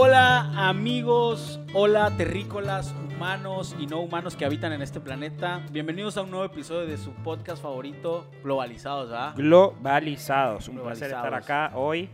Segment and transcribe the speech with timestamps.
[0.00, 5.66] Hola amigos, hola terrícolas, humanos y no humanos que habitan en este planeta.
[5.72, 9.34] Bienvenidos a un nuevo episodio de su podcast favorito, Globalizados, ¿ah?
[9.36, 10.68] Globalizados.
[10.68, 11.68] Un placer estar Globalizados.
[11.70, 12.08] acá hoy.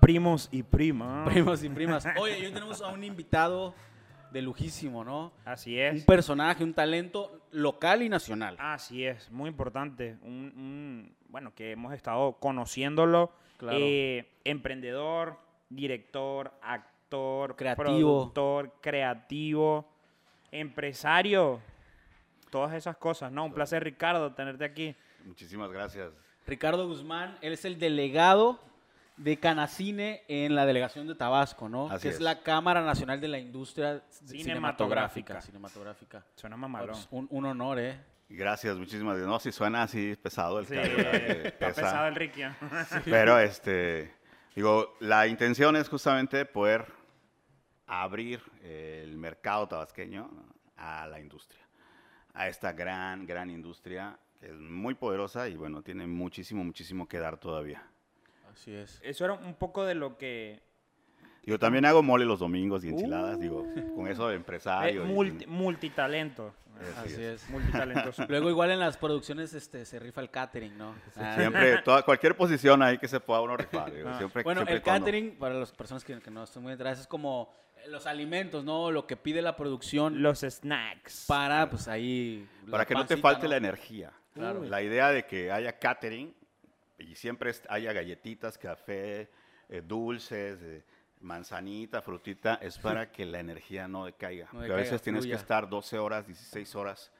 [0.00, 1.28] Primos y primas.
[1.30, 2.04] Primos y primas.
[2.18, 3.74] Oye, hoy tenemos a un invitado
[4.32, 5.30] de lujísimo, ¿no?
[5.44, 6.04] Así Un es.
[6.04, 8.56] personaje, un talento local y nacional.
[8.58, 10.16] Así es, muy importante.
[10.22, 13.30] Un, un- bueno, que hemos estado conociéndolo.
[13.56, 13.78] Claro.
[13.80, 15.36] Eh, emprendedor,
[15.68, 17.84] director, actor, Creativo.
[17.86, 19.88] productor, creativo,
[20.50, 21.60] empresario.
[22.50, 23.44] Todas esas cosas, ¿no?
[23.44, 24.94] Un placer, Ricardo, tenerte aquí.
[25.24, 26.12] Muchísimas gracias.
[26.46, 28.58] Ricardo Guzmán, él es el delegado
[29.18, 31.90] de Canacine en la delegación de Tabasco, ¿no?
[31.90, 32.14] Así que es.
[32.16, 32.20] es.
[32.22, 35.40] la Cámara Nacional de la Industria Cinematográfica.
[35.40, 35.40] Cinematográfica.
[35.42, 36.24] Cinematográfica.
[36.36, 36.90] Suena mamalón.
[36.90, 38.00] Pues, un, un honor, ¿eh?
[38.30, 39.28] Gracias, muchísimas gracias.
[39.28, 41.80] No, si suena así pesado el Sí, cabello, eh, está pesa.
[41.82, 42.42] pesado el Ricky.
[42.42, 42.50] ¿eh?
[43.04, 44.14] Pero este,
[44.54, 46.86] digo, la intención es justamente poder
[47.86, 50.30] abrir el mercado tabasqueño
[50.76, 51.62] a la industria,
[52.34, 57.18] a esta gran, gran industria que es muy poderosa y bueno, tiene muchísimo, muchísimo que
[57.18, 57.82] dar todavía.
[58.52, 59.00] Así es.
[59.02, 60.60] Eso era un poco de lo que
[61.44, 63.64] Yo también hago mole los domingos y enchiladas, digo,
[63.96, 65.04] con eso de Eh, empresario.
[65.04, 66.54] y- multi- multitalento.
[66.98, 67.48] Así Así es.
[67.50, 68.24] Multitalentoso.
[68.28, 70.94] Luego igual en las producciones este, se rifa el catering, ¿no?
[71.16, 73.92] Ah, Siempre, toda, cualquier posición ahí que se pueda uno rifar.
[73.92, 74.18] digo, Ah.
[74.18, 77.00] siempre- Bueno, siempre el cuando- catering, para las personas que, que no están muy enteradas,
[77.00, 78.90] es como eh, los alimentos, ¿no?
[78.90, 81.24] Lo que pide la producción Los snacks.
[81.26, 82.48] para, pues ahí...
[82.70, 83.48] Para que no te falte ¿no?
[83.50, 84.12] la energía.
[84.34, 84.62] Claro.
[84.64, 86.34] La idea de que haya catering
[86.98, 89.30] y siempre haya galletitas, café,
[89.68, 90.84] eh, dulces, eh,
[91.20, 94.46] manzanita, frutita, es para que la energía no decaiga.
[94.46, 95.36] No Porque decaiga, a veces tienes fluya.
[95.36, 97.12] que estar 12 horas, 16 horas.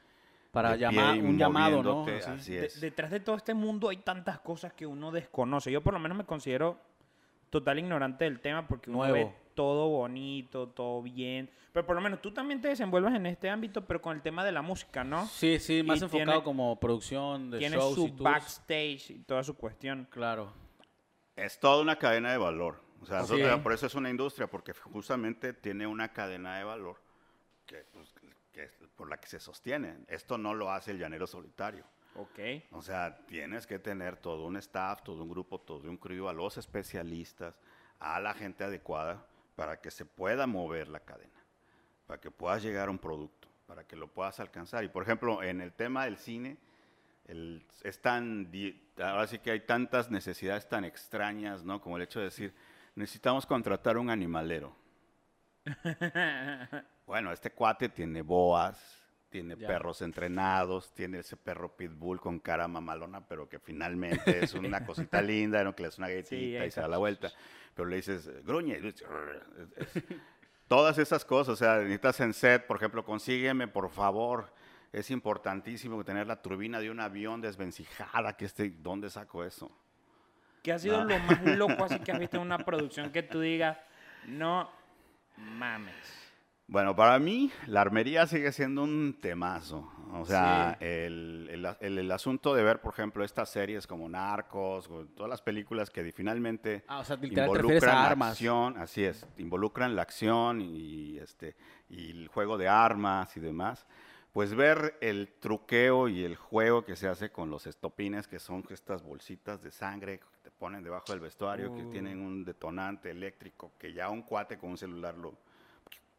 [0.51, 2.07] Para llamar, un llamado, ¿no?
[2.27, 2.55] Así.
[2.55, 2.81] De- es.
[2.81, 5.71] detrás de todo este mundo hay tantas cosas que uno desconoce.
[5.71, 6.79] Yo por lo menos me considero
[7.51, 9.15] total ignorante del tema porque uno Nuevo.
[9.15, 11.51] ve todo bonito, todo bien.
[11.73, 14.43] Pero por lo menos tú también te desenvuelves en este ámbito, pero con el tema
[14.43, 15.27] de la música, ¿no?
[15.27, 19.19] Sí, sí, más Y enfocado tiene- como producción de Tiene shows su y backstage y
[19.21, 20.09] toda su cuestión.
[20.11, 20.53] Claro.
[21.37, 22.83] Es toda una cadena de valor.
[23.01, 26.97] O sea, nosotros- por eso es una industria, porque justamente tiene una cadena de valor
[27.67, 28.13] que, pues,
[28.53, 29.99] que es por la que se sostiene.
[30.09, 31.85] Esto no lo hace el llanero solitario.
[32.17, 32.39] Ok.
[32.73, 36.33] O sea, tienes que tener todo un staff, todo un grupo, todo un crew, a
[36.33, 37.61] los especialistas,
[38.01, 41.39] a la gente adecuada para que se pueda mover la cadena,
[42.07, 44.83] para que puedas llegar a un producto, para que lo puedas alcanzar.
[44.83, 46.57] Y por ejemplo, en el tema del cine,
[47.27, 48.51] el- es tan,
[48.97, 51.81] ahora sí que hay tantas necesidades tan extrañas, ¿no?
[51.81, 52.55] Como el hecho de decir,
[52.99, 54.75] necesitamos contratar un animalero.
[57.07, 58.79] Bueno, este cuate tiene boas,
[59.31, 59.67] tiene Ya.
[59.67, 65.23] perros entrenados, tiene ese perro pitbull con cara mamalona, pero que finalmente es una cosita
[65.23, 65.75] linda, ¿no?
[65.75, 67.31] que le das una galletita y se da la vuelta.
[67.75, 68.79] Pero le dices, gruñe.
[70.67, 74.53] Todas esas cosas, o sea, necesitas en set, por ejemplo, consígueme, por favor.
[74.93, 79.71] Es importantísimo tener la turbina de un avión desvencijada, que este, ¿dónde saco eso?
[80.69, 81.05] ¿Qué ha sido No.
[81.17, 83.79] lo más loco así que has visto en una producción que tú digas,
[84.27, 84.69] no
[85.39, 85.95] mames?
[86.67, 89.91] Bueno, para mí la armería sigue siendo un temazo.
[90.13, 90.85] O sea, Sí.
[90.85, 95.31] el, el- el- el asunto de ver, por ejemplo, estas series como Narcos, o todas
[95.31, 98.33] las películas que finalmente Ah, o sea, literal te refieres a la armas.
[98.33, 101.57] acción, así es, involucran la acción y, este,
[101.89, 103.87] y el juego de armas y demás.
[104.35, 108.63] Pues ver el truqueo y el juego que se hace con los estopines, que son
[108.69, 110.21] estas bolsitas de sangre
[110.59, 111.91] ponen debajo del vestuario, que Uh.
[111.91, 115.35] tienen un detonante eléctrico, que ya un cuate con un celular lo...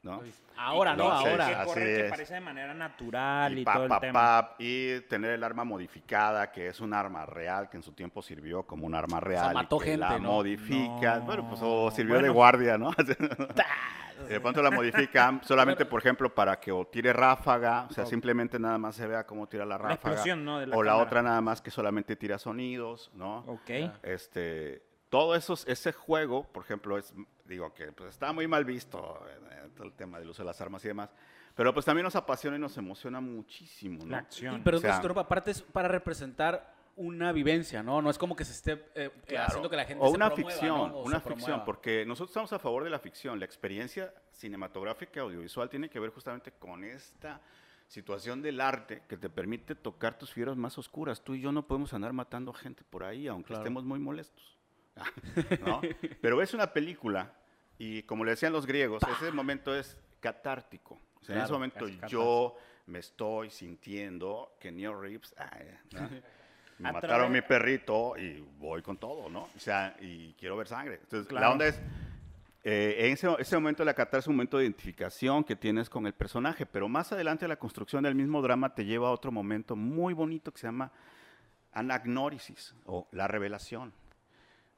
[0.01, 0.21] ¿no?
[0.55, 1.09] Ahora, ¿no?
[1.11, 1.47] Ahora.
[1.49, 2.09] Que Así corre, que es.
[2.09, 4.13] parece de manera natural y, y, pa, todo el pa, tema.
[4.13, 8.21] pa, y tener el arma modificada, que es un arma real, que en su tiempo
[8.21, 9.51] sirvió como un arma real.
[9.51, 10.31] y mató que gente, la ¿no?
[10.31, 11.19] modifica.
[11.19, 12.91] Bueno, pues o sirvió de guardia, ¿no?
[14.25, 18.05] Y de pronto la modifican solamente, por ejemplo, para que o tire ráfaga, o sea,
[18.05, 19.95] simplemente nada más se vea cómo tira la La ráfaga.
[20.15, 20.59] explosión, ¿no?
[20.59, 21.05] de la o la cámara.
[21.07, 23.39] otra nada más que solamente tira sonidos, ¿no?
[23.47, 23.69] Ok.
[24.03, 27.13] Este, todo eso, ese juego, por ejemplo, es,
[27.45, 30.59] digo que pues, está muy mal visto eh, todo el tema del uso de las
[30.61, 31.09] armas y demás,
[31.55, 34.11] pero pues también nos apasiona y nos emociona muchísimo, ¿no?
[34.11, 34.61] La acción.
[34.63, 38.01] Pero O sea- aparte es para representar una vivencia, ¿no?
[38.01, 39.47] No es como que se esté eh, eh, Claro.
[39.47, 40.97] haciendo que la gente o se una promueva, ficción, ¿no?
[40.97, 41.65] O una se ficción, promueva.
[41.65, 43.39] porque nosotros estamos a favor de la ficción.
[43.39, 47.41] La experiencia cinematográfica audiovisual tiene que ver justamente con esta
[47.87, 51.23] situación del arte que te permite tocar tus fibras más oscuras.
[51.23, 53.61] Tú y yo no podemos andar matando gente por ahí, aunque Claro.
[53.63, 54.57] estemos muy molestos.
[55.61, 55.81] ¿no?
[56.21, 57.33] Pero ves una película
[57.77, 60.99] y como le decían los griegos, ese momento es catártico.
[61.21, 62.57] O sea, en ese momento yo
[62.87, 66.09] me estoy sintiendo que Neil Reeves, ay, ¿no?
[66.79, 69.41] me mataron mi perrito y voy con todo, ¿no?
[69.55, 70.99] O sea, y quiero ver sangre.
[71.03, 71.53] Entonces, la Claro.
[71.53, 71.79] onda es,
[72.63, 75.89] eh, en ese, ese momento de la catarsis es un momento de identificación que tienes
[75.89, 79.31] con el personaje, pero más adelante la construcción del mismo drama te lleva a otro
[79.31, 80.91] momento muy bonito que se llama
[81.71, 83.93] anagnórisis o la revelación.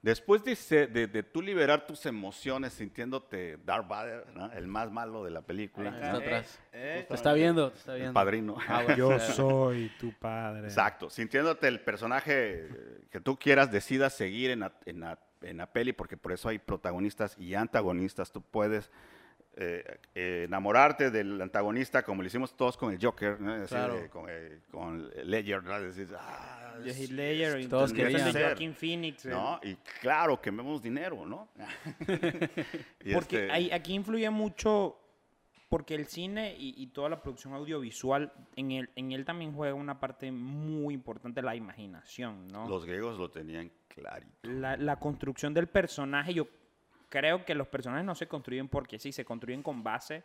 [0.01, 4.51] Después de, se- de, de tú liberar tus emociones sintiéndote Darth Vader, ¿no?
[4.51, 6.59] el más malo de la película, está atrás.
[6.74, 8.13] Eh, Te está viendo, te está el viendo.
[8.13, 8.57] padrino.
[8.68, 8.98] Ah, bueno.
[8.98, 10.63] Yo soy tu padre.
[10.68, 15.57] Exacto, sintiéndote el personaje eh, que tú quieras, decidas seguir en la, en la- en
[15.57, 18.31] la peli, porque por eso hay protagonistas y antagonistas.
[18.31, 18.92] Tú puedes
[19.57, 23.53] eh, eh, enamorarte del antagonista, como lo hicimos todos con el Joker, ¿no?
[23.53, 23.95] Así Claro.
[23.95, 25.81] de- con, eh, con Ledger, ¿no?
[25.81, 28.31] Decir, ah, es- Ledger y Todos querían.
[28.31, 29.25] Joaquin Phoenix.
[29.25, 29.30] eh.
[29.30, 29.59] ¿no?
[29.62, 31.50] Y claro, quememos dinero, ¿no?
[33.03, 34.98] Y Porque este, ahí- aquí influye mucho,
[35.69, 39.74] porque el cine y, y toda la producción audiovisual, en él, en él también juega
[39.74, 42.68] una parte muy importante, la imaginación, ¿no?
[42.68, 44.31] los griegos lo tenían clarito.
[44.50, 46.48] La, la construcción del personaje, yo
[47.11, 50.23] creo que los personajes no se construyen porque sí, se construyen con base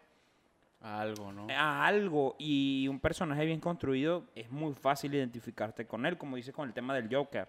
[0.80, 1.48] Algo, ¿no?
[1.50, 6.52] a algo y un personaje bien construido es muy fácil identificarte con él, como dice
[6.52, 7.48] con el tema del Joker.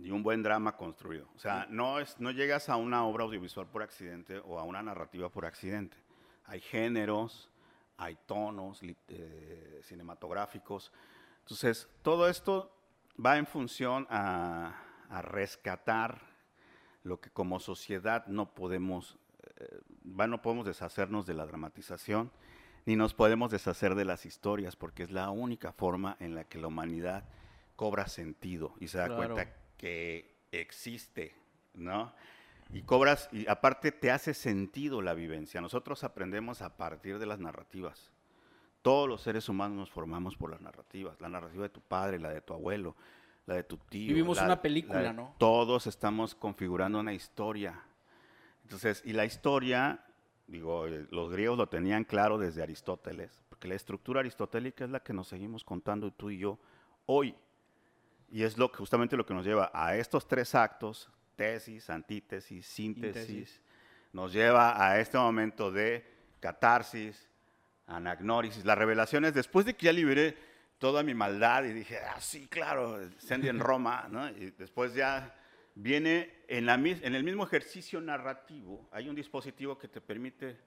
[0.00, 1.28] Y un buen drama construido.
[1.34, 4.82] O sea, no, es, no llegas a una obra audiovisual por accidente o a una
[4.82, 5.96] narrativa por accidente.
[6.46, 7.50] Hay géneros,
[7.96, 10.92] hay tonos eh, cinematográficos.
[11.40, 12.72] Entonces, todo esto
[13.24, 14.72] va en función a,
[15.10, 16.20] a rescatar
[17.08, 19.18] lo que como sociedad no podemos,
[19.56, 22.30] eh, no podemos deshacernos de la dramatización,
[22.86, 26.58] ni nos podemos deshacer de las historias, porque es la única forma en la que
[26.58, 27.24] la humanidad
[27.76, 29.34] cobra sentido y se da Claro.
[29.34, 31.34] cuenta que existe,
[31.74, 32.12] ¿no?
[32.72, 35.60] Y cobras, y aparte te hace sentido la vivencia.
[35.60, 38.12] Nosotros aprendemos a partir de las narrativas.
[38.82, 41.20] Todos los seres humanos nos formamos por las narrativas.
[41.20, 42.94] La narrativa de tu padre, la de tu abuelo,
[43.48, 44.08] la de tu tío.
[44.08, 45.34] Vivimos la- una película, la ¿no?
[45.38, 47.82] Todos estamos configurando una historia.
[48.62, 50.04] Entonces, y la historia,
[50.46, 55.00] digo, eh, los griegos lo tenían claro desde Aristóteles, porque la estructura aristotélica es la
[55.00, 56.58] que nos seguimos contando tú y yo
[57.06, 57.34] hoy.
[58.30, 62.66] Y es lo que, justamente lo que nos lleva a estos tres actos, tesis, antítesis,
[62.66, 63.62] síntesis, Síntesis.
[64.12, 66.04] nos lleva a este momento de
[66.38, 67.26] catarsis,
[67.86, 68.66] anagnórisis.
[68.66, 70.36] Las revelaciones, después de que ya liberé
[70.78, 74.28] toda mi maldad y dije, ah, sí, claro, Sandy en Roma, ¿no?
[74.30, 75.34] Y después ya
[75.74, 80.58] viene en, la, en el mismo ejercicio narrativo, hay un dispositivo que te permite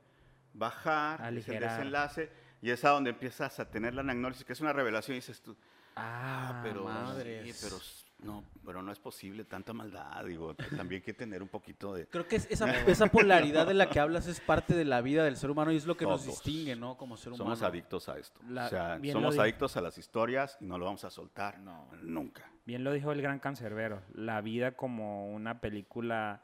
[0.53, 2.29] bajar, el desenlace,
[2.61, 5.41] y es a donde empiezas a tener la anagnórisis, que es una revelación, y dices
[5.41, 5.55] tú,
[5.95, 7.57] Ah, Ah, pero, madres.
[7.57, 7.77] sí, pero
[8.21, 12.06] no, pero no es posible tanta maldad, digo, también hay que tener un poquito de...
[12.07, 15.23] Creo que es- esa, esa polaridad de la que hablas es parte de la vida
[15.23, 16.97] del ser humano y es lo que nos distingue, ¿no?
[16.97, 17.45] Como ser humano.
[17.45, 18.39] Somos adictos a esto.
[18.47, 21.59] La- o sea, somos di- adictos a las historias y no lo vamos a soltar.
[21.59, 21.88] No.
[22.01, 22.50] Nunca.
[22.65, 26.44] Bien lo dijo el gran cancerbero, la vida como una película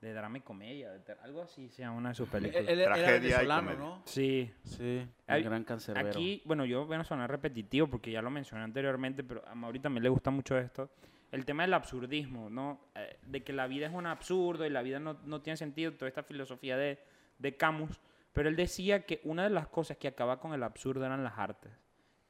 [0.00, 2.64] de drama y comedia, de algo así se llama una de sus películas.
[2.68, 3.78] él era Tragedia comedia.
[3.78, 4.02] ¿no?
[4.06, 6.08] Sí, Sí, Ay, el gran cancerbero.
[6.08, 9.80] Aquí, bueno, yo voy a sonar repetitivo porque ya lo mencioné anteriormente, pero a Mauri
[9.80, 10.88] también le gusta mucho esto.
[11.30, 12.80] El tema del absurdismo, ¿no?
[12.94, 15.92] Eh, de que la vida es un absurdo y la vida no, no tiene sentido,
[15.92, 16.98] toda esta filosofía de,
[17.38, 18.00] de Camus.
[18.32, 21.38] Pero él decía que una de las cosas que acaba con el absurdo eran las
[21.38, 21.72] artes.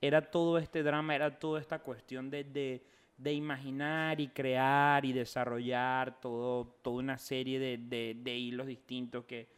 [0.01, 2.83] Era todo este drama, era toda esta cuestión de, de,
[3.19, 9.25] de imaginar y crear y desarrollar todo, toda una serie de, de- de hilos distintos
[9.25, 9.49] que,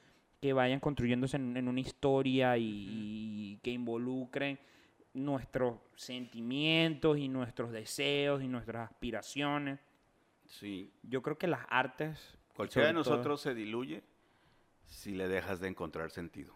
[0.40, 4.58] que vayan construyéndose en, en una historia y, y que involucren
[5.14, 9.80] nuestros sentimientos y nuestros deseos y nuestras aspiraciones.
[10.46, 10.92] Sí.
[11.02, 12.18] Yo creo que las artes...
[12.54, 14.02] Cualquiera de sobre todo- nosotros se diluye
[14.86, 16.54] si le dejas de encontrar sentido.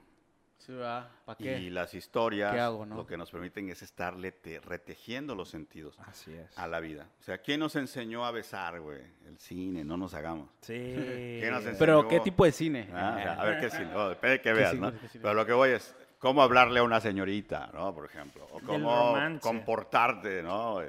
[0.58, 1.10] Sí, va.
[1.26, 1.58] ¿Para qué?
[1.58, 2.96] Y las historias ¿Qué hago, no?
[2.96, 6.56] lo que nos permiten es estarle te- retejiendo los sentidos Así es.
[6.58, 7.06] a la vida.
[7.20, 9.02] O sea, ¿quién nos enseñó a besar, güey?
[9.26, 10.48] El cine, no nos hagamos.
[10.62, 10.72] Sí.
[11.50, 11.78] nos enseñó?
[11.78, 12.88] Pero, ¿qué tipo de cine?
[12.94, 14.82] Ah, o sea, a ver qué cine, oh, depende de qué ¿Qué veas, cine?
[14.90, 14.92] ¿no?
[15.00, 15.22] ¿Qué cine?
[15.22, 17.94] Pero lo que voy es cómo hablarle a una señorita, ¿no?
[17.94, 20.76] Por ejemplo, o cómo comportarte, ¿no?
[20.76, 20.82] O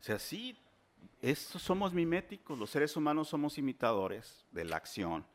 [0.00, 0.58] sea, sí,
[1.20, 5.26] estos somos miméticos, los seres humanos somos imitadores de la acción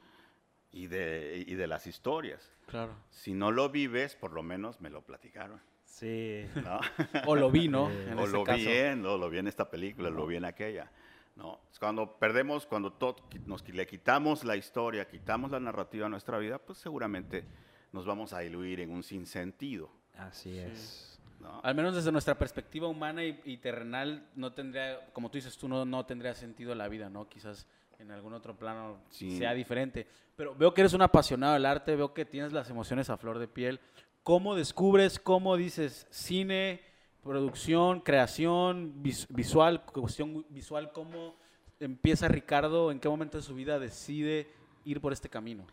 [0.71, 2.51] y de, y de las historias.
[2.65, 2.95] Claro.
[3.11, 6.47] Si no lo vives, por lo menos me lo platicaron, Sí.
[6.55, 6.79] ¿no?
[7.27, 7.91] O lo vi, ¿no?
[8.09, 8.57] En o este lo caso.
[8.57, 10.91] vi en, o lo vi en esta película, lo vi en aquella.
[11.35, 11.59] ¿no?
[11.71, 16.39] Es Cuando perdemos, cuando to- nos, le quitamos la historia, quitamos la narrativa a nuestra
[16.39, 17.45] vida, pues seguramente
[17.93, 19.89] nos vamos a diluir en un sinsentido.
[20.17, 21.19] Así es.
[21.39, 21.59] ¿no?
[21.63, 25.67] Al menos desde nuestra perspectiva humana y, y terrenal, no tendría, como tú dices tú,
[25.67, 27.27] no, no tendría sentido la vida, ¿no?
[27.29, 27.65] Quizás
[27.99, 29.37] en algún otro plano Sí.
[29.37, 30.07] sea diferente.
[30.35, 33.39] Pero veo que eres un apasionado del arte, veo que tienes las emociones a flor
[33.39, 33.79] de piel.
[34.23, 36.81] ¿Cómo descubres, cómo dices cine,
[37.21, 41.35] producción, creación, vis- visual, cuestión visual, cómo
[41.79, 44.47] empieza Ricardo, en qué momento de su vida decide
[44.85, 45.65] ir por este camino?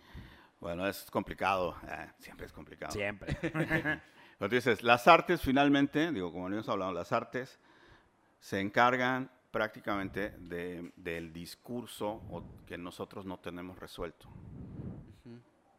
[0.61, 2.93] Bueno, es complicado, eh, siempre es complicado.
[2.93, 3.37] Siempre.
[4.33, 7.59] Entonces dices, las artes finalmente, digo, como hemos hablado, las artes
[8.39, 12.23] se encargan prácticamente de- del discurso
[12.67, 14.29] que nosotros no tenemos resuelto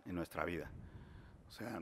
[0.05, 0.69] en nuestra vida.
[1.47, 1.81] O sea,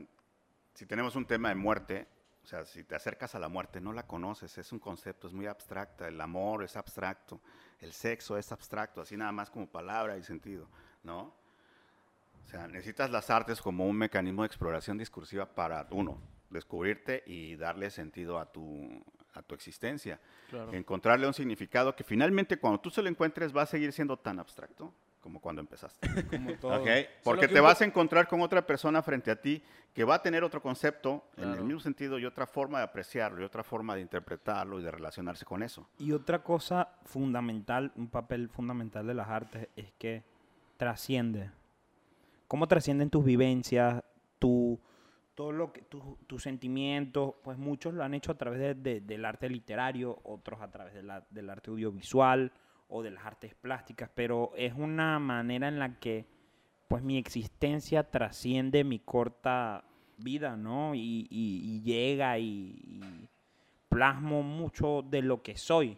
[0.74, 2.06] si tenemos un tema de muerte,
[2.42, 5.32] o sea, si te acercas a la muerte, no la conoces, es un concepto, es
[5.32, 7.40] muy abstracta, el amor es abstracto,
[7.80, 10.68] el sexo es abstracto, así nada más como palabra y sentido,
[11.02, 11.34] ¿no?
[12.44, 16.18] O sea, necesitas las artes como un mecanismo de exploración discursiva para, uno,
[16.50, 18.88] descubrirte y darle sentido a tu,
[19.34, 20.18] a tu existencia.
[20.48, 20.72] Claro.
[20.72, 24.38] Encontrarle un significado que finalmente cuando tú se lo encuentres va a seguir siendo tan
[24.40, 26.08] abstracto como cuando empezaste.
[26.30, 26.80] Como todo.
[26.80, 26.88] ¿ok?
[27.22, 30.14] Porque que te un vas a encontrar con otra persona frente a ti que va
[30.14, 31.64] a tener otro concepto en el Claro.
[31.66, 35.44] mismo sentido y otra forma de apreciarlo y otra forma de interpretarlo y de relacionarse
[35.44, 35.86] con eso.
[35.98, 40.22] Y otra cosa fundamental, un papel fundamental de las artes es que
[40.78, 41.50] trasciende.
[42.50, 44.02] ¿Cómo trascienden tus vivencias,
[44.40, 44.80] tu,
[45.36, 47.34] todo lo que, tu- tus sentimientos?
[47.44, 50.92] Pues muchos lo han hecho a través de- de- del arte literario, otros a través
[50.94, 52.50] de la- del arte audiovisual
[52.88, 56.26] o de las artes plásticas, pero es una manera en la que
[56.88, 59.84] pues mi existencia trasciende mi corta
[60.18, 60.92] vida, ¿no?
[60.96, 63.28] Y, y- y llega y, y
[63.88, 65.96] plasmo mucho de lo que soy.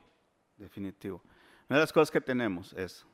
[0.58, 1.22] Definitivo.
[1.70, 3.06] Una de las cosas que tenemos es,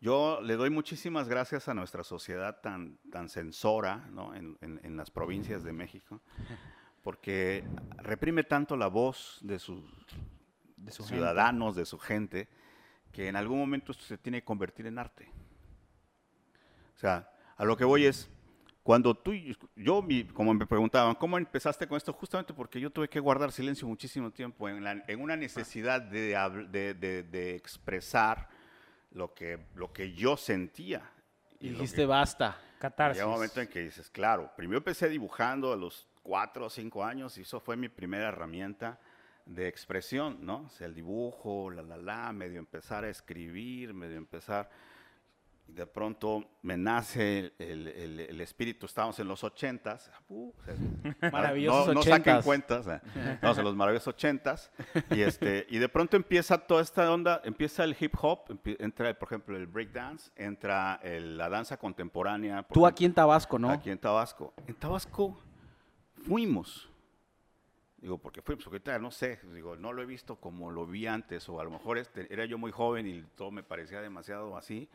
[0.00, 4.34] yo le doy muchísimas gracias a nuestra sociedad tan, tan censora ¿no?
[4.34, 6.20] en, en- en las provincias de México,
[7.02, 7.64] porque
[7.96, 9.82] reprime tanto la voz de sus
[10.76, 11.16] De su gente.
[11.16, 12.48] ciudadanos, de su gente,
[13.12, 15.28] que en algún momento esto se tiene que convertir en arte.
[16.94, 18.28] O sea, a lo que voy es,
[18.82, 22.12] cuando tú, y- yo, mi- como me preguntaban, ¿cómo empezaste con esto?
[22.12, 26.94] Justamente porque yo tuve que guardar silencio muchísimo tiempo en, la- en una necesidad de-
[26.94, 28.48] de- de expresar
[29.12, 31.10] lo que, lo que yo sentía.
[31.60, 32.60] Y dijiste, que- basta.
[32.78, 33.16] Catarsis.
[33.18, 37.04] Llega un momento en que dices, claro, primero empecé dibujando a los cuatro o cinco
[37.04, 39.00] años y eso fue mi primera herramienta
[39.44, 40.66] de expresión, ¿no?
[40.66, 44.70] O sea, el dibujo, la, la, la, medio empezar a escribir, medio empezar.
[45.68, 50.10] Y de pronto me nace el, el- el espíritu, estábamos en los ochentas.
[50.30, 50.50] uh,
[51.32, 52.44] Maravillosos no, no saquen ochentas.
[52.44, 53.00] cuentas, eh,
[53.34, 54.72] estamos en los maravillosos ochentas.
[55.10, 59.28] Y, este, y de pronto empieza toda esta onda, empieza el hip hop, entra, por
[59.28, 62.62] ejemplo, el breakdance, entra la danza contemporánea.
[62.62, 63.70] por Tú ejemplo, aquí en Tabasco, ¿no?
[63.70, 64.54] Aquí en Tabasco.
[64.66, 65.38] En Tabasco
[66.26, 66.88] fuimos.
[67.98, 71.06] Digo, porque fuimos, porque ahorita no sé, digo, no lo he visto como lo vi
[71.08, 74.56] antes, o a lo mejor este, era yo muy joven y todo me parecía demasiado
[74.56, 74.88] así,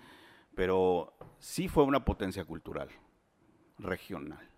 [0.55, 2.89] pero sí fue una potencia cultural,
[3.79, 4.49] regional.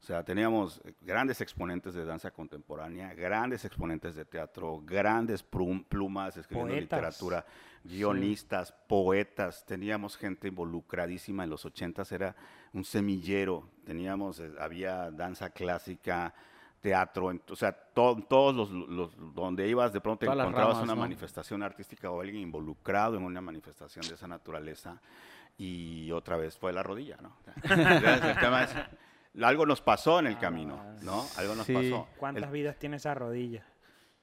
[0.00, 6.36] O sea, teníamos grandes exponentes de danza contemporánea, grandes exponentes de teatro, grandes plum- plumas
[6.36, 6.98] escribiendo Poetas.
[6.98, 7.46] literatura,
[7.84, 9.64] guionistas, poetas.
[9.64, 12.34] Teníamos gente involucradísima en los ochentas, era
[12.72, 13.68] un semillero.
[13.84, 16.34] Teníamos, eh, había danza clásica,
[16.82, 20.84] teatro, en- o sea, to- todos los, los- donde ibas de pronto Todas encontrabas ramas,
[20.84, 21.00] una ¿no?
[21.00, 25.00] manifestación artística o alguien involucrado en una manifestación de esa naturaleza
[25.56, 27.36] y otra vez fue la rodilla, ¿no?
[27.62, 28.74] Entonces, el tema es,
[29.42, 31.24] algo nos pasó en el camino, ¿no?
[31.38, 31.72] Algo nos Sí.
[31.72, 32.08] pasó.
[32.18, 33.64] ¿Cuántas El- vidas tiene esa rodilla?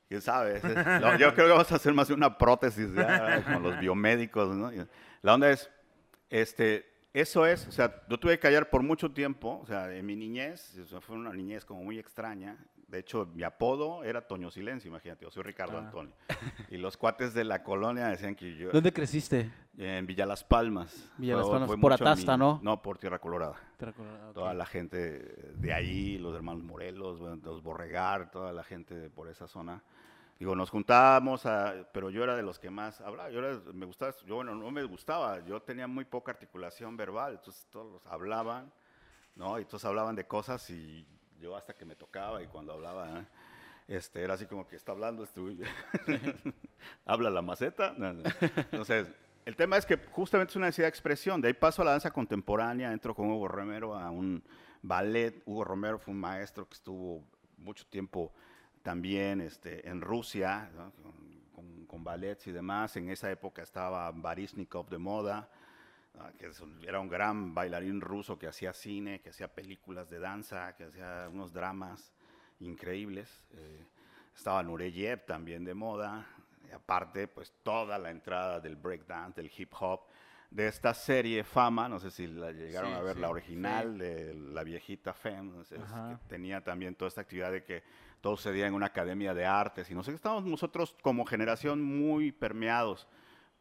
[0.10, 0.58] ¿Quién sabe?
[0.58, 3.64] Es- es- lo- yo creo que vamos a hacer más de una prótesis ya, con
[3.64, 4.70] los biomédicos, ¿no?
[5.22, 5.70] La onda es,
[6.30, 10.06] este, eso es, o sea, yo tuve que callar por mucho tiempo, o sea, en
[10.06, 12.58] mi niñez, o sea, fue una niñez como muy extraña.
[12.88, 15.82] De hecho, mi apodo era Toño Silencio, imagínate, yo soy Ricardo Ah.
[15.82, 16.12] Antonio.
[16.72, 18.72] Y los cuates de la colonia decían que yo...
[18.72, 19.52] ¿Dónde creciste?
[19.78, 21.08] En Villa Las Palmas.
[21.18, 22.60] Villa Las Palmas, por Atasta, mi- ¿no?
[22.64, 23.56] No, por Tierra Colorada.
[23.80, 24.34] Recuerdo- ok.
[24.34, 24.98] Toda la gente
[25.56, 29.84] de ahí, los hermanos Morelos, los Borregar, toda la gente de por esa zona.
[30.40, 33.30] Digo, nos juntábamos, a- pero yo era de los que más hablaba.
[33.30, 37.34] Yo era- me gustaba, yo bueno, no me gustaba, yo tenía muy poca articulación verbal,
[37.34, 38.72] entonces todos hablaban,
[39.36, 39.60] ¿no?
[39.60, 41.06] Y todos hablaban de cosas y
[41.42, 43.26] yo hasta que me tocaba y cuando hablaba, ¿eh?
[43.90, 45.28] este, era así como que está hablando,
[47.06, 47.94] habla la maceta.
[48.72, 49.08] Entonces,
[49.46, 51.42] el tema es que justamente es una necesidad de expresión.
[51.42, 54.44] De ahí paso a la danza contemporánea, entro con Hugo Romero a un
[54.82, 55.42] ballet.
[55.46, 57.24] Hugo Romero fue un maestro que estuvo
[57.58, 58.32] mucho tiempo
[58.84, 60.92] también este, en Rusia, ¿no?
[61.54, 62.96] con, con- ballets y demás.
[62.96, 65.50] En esa época estaba Baryshnikov de moda,
[66.18, 66.50] ah, que
[66.88, 71.28] era un gran bailarín ruso que hacía cine, que hacía películas de danza, que hacía
[71.32, 72.14] unos dramas
[72.60, 73.46] increíbles.
[73.52, 73.86] Eh,
[74.36, 76.26] estaba Nureyev también de moda.
[76.68, 80.02] Y aparte, pues toda la entrada del breakdance, del hip hop,
[80.52, 83.98] de esta serie Fama, no sé si la llegaron Sí, a ver, sí, la original
[83.98, 87.84] de la viejita Femme, no sé, que tenía también toda esta actividad de que
[88.22, 92.32] todo sucedía en una academia de artes y no sé, estábamos nosotros como generación muy
[92.32, 93.08] permeados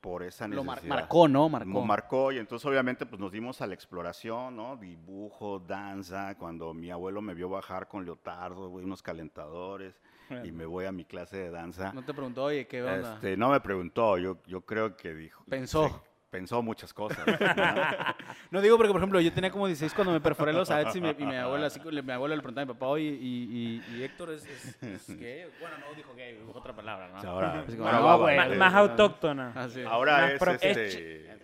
[0.00, 0.88] por esa Lo necesidad.
[0.90, 1.48] mar- marcó, ¿no?
[1.48, 1.66] Marcó.
[1.68, 1.84] Marcó.
[1.86, 4.76] marcó y entonces obviamente pues nos dimos a la exploración, ¿no?
[4.76, 10.00] Dibujo, danza, cuando mi abuelo me vio bajar con leotardo, güey, unos calentadores
[10.44, 11.92] y me voy a mi clase de danza.
[11.94, 13.14] No te preguntó, oye, ¿qué onda?
[13.14, 15.42] Este, no me preguntó, yo, yo creo que dijo.
[15.48, 16.04] Pensó.
[16.30, 17.26] Pensó muchas cosas.
[17.26, 17.34] ¿no?
[18.50, 21.00] No digo porque, por ejemplo, yo tenía como 16 cuando me perforé los aretes y,
[21.00, 23.82] mi, y mi abuela, así, le- mi abuelo le preguntaba a mi papá, oye, y,
[23.92, 25.46] y, y Héctor es, es- es gay.
[25.60, 27.18] Bueno, no dijo gay, dijo otra palabra, ¿no?
[27.18, 28.36] O sea, ahora, Así como, ahora no, va a güey.
[28.36, 28.58] bailar.
[28.58, 29.52] Más, más autóctona.
[29.54, 29.82] Ah, sí.
[29.86, 31.38] Ahora Más es pro- este.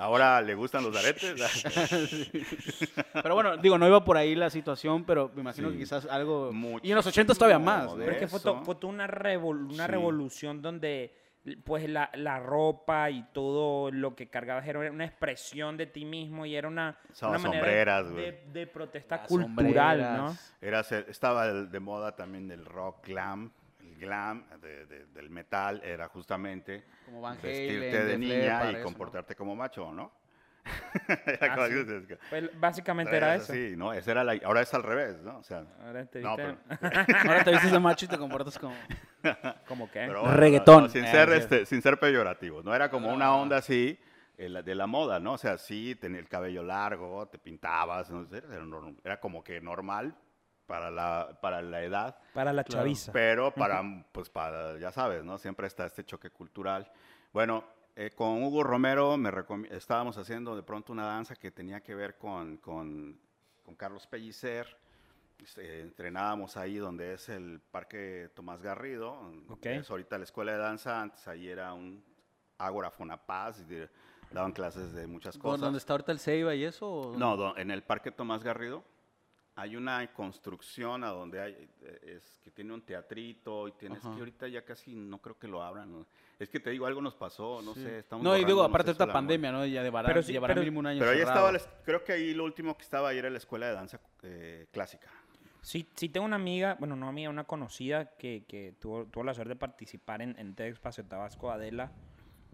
[0.00, 1.34] Ahora le gustan los aretes.
[3.22, 5.74] Pero bueno, digo, no iba por ahí la situación, pero me imagino Sí.
[5.74, 6.52] que quizás algo...
[6.82, 7.96] Y en los 80 todavía más.
[7.96, 9.90] de Pero es que fue, fue una, revol- una Sí.
[9.90, 11.12] revolución donde
[11.56, 16.44] pues la, la ropa y todo lo que cargabas era una expresión de ti mismo
[16.46, 18.24] y era una, Usaba una manera sombreras, de, güey.
[18.24, 20.36] de- de protesta Las cultural, ¿no?
[20.60, 23.50] Era, ser- estaba el- de moda también el rock glam.
[23.80, 28.68] El glam de- de- del metal era justamente Como Van vestirte Halen, de niña y
[28.68, 28.84] eso, ¿no?
[28.84, 30.12] comportarte como macho, ¿no?
[31.26, 32.14] Era Ah, sí.
[32.30, 33.52] Pues básicamente era eso.
[33.52, 33.92] Sí, ¿no?
[33.92, 35.38] Esa era la, ahora es al revés, ¿no?
[35.38, 38.58] O sea, Ahora te no, viste- pero, Ahora te vistes de macho y te comportas
[38.58, 38.74] como...
[39.68, 40.84] como que pero Reggaetón.
[40.84, 41.34] no, sin, Eh, ser, sí.
[41.38, 42.74] este, sin ser peyorativo, ¿no?
[42.74, 43.34] Era como una Ah.
[43.34, 43.98] onda así
[44.36, 45.32] eh, la- de la moda, ¿no?
[45.32, 48.26] O sea, sí, tenía el cabello largo, te pintabas, ¿no?
[48.34, 48.46] Era,
[49.04, 50.14] era como que normal
[50.66, 52.18] para la, para la edad.
[52.34, 52.82] para la Claro.
[52.82, 53.10] chaviza.
[53.12, 53.82] Pero para,
[54.12, 55.38] pues para, ya sabes, ¿no?
[55.38, 56.90] Siempre está este choque cultural.
[57.32, 57.64] Bueno,
[58.00, 59.30] eh, con Hugo Romero me
[59.70, 63.18] estábamos haciendo de pronto una danza que tenía que ver con, con,
[63.64, 64.66] con Carlos Pellicer.
[65.42, 69.18] Este, entrenábamos ahí donde es el Parque Tomás Garrido.
[69.48, 69.66] Ok.
[69.66, 72.02] Es ahorita la escuela de danza, antes ahí era un
[72.58, 73.88] Ágora Fonapaz, y de-
[74.30, 75.60] daban clases de muchas ¿Con cosas.
[75.62, 77.14] ¿Dónde está ahorita el Ceiba y eso?
[77.16, 78.84] No, do- en el Parque Tomás Garrido
[79.60, 84.14] hay una construcción a donde hay, eh, es que tiene un teatrito y tienes Ajá.
[84.14, 85.90] que ahorita ya casi no creo que lo abran.
[85.92, 86.06] ¿no?
[86.38, 87.82] Es que te digo, algo nos pasó, no Sí.
[87.82, 87.98] sé.
[87.98, 89.66] Estamos No, y digo, aparte de esta pandemia, ¿no?
[89.66, 91.56] Ya llevará, Pero sí, llevará pero- mínimo un año Pero ahí cerrado.
[91.56, 94.66] estaba, creo que ahí lo último que estaba ahí era la escuela de danza eh,
[94.70, 95.08] clásica.
[95.60, 99.34] Sí, sí tengo una amiga, bueno, no amiga, una conocida que, que tuvo, tuvo la
[99.34, 101.90] suerte de participar en, en TED Espacio Tabasco, Adela,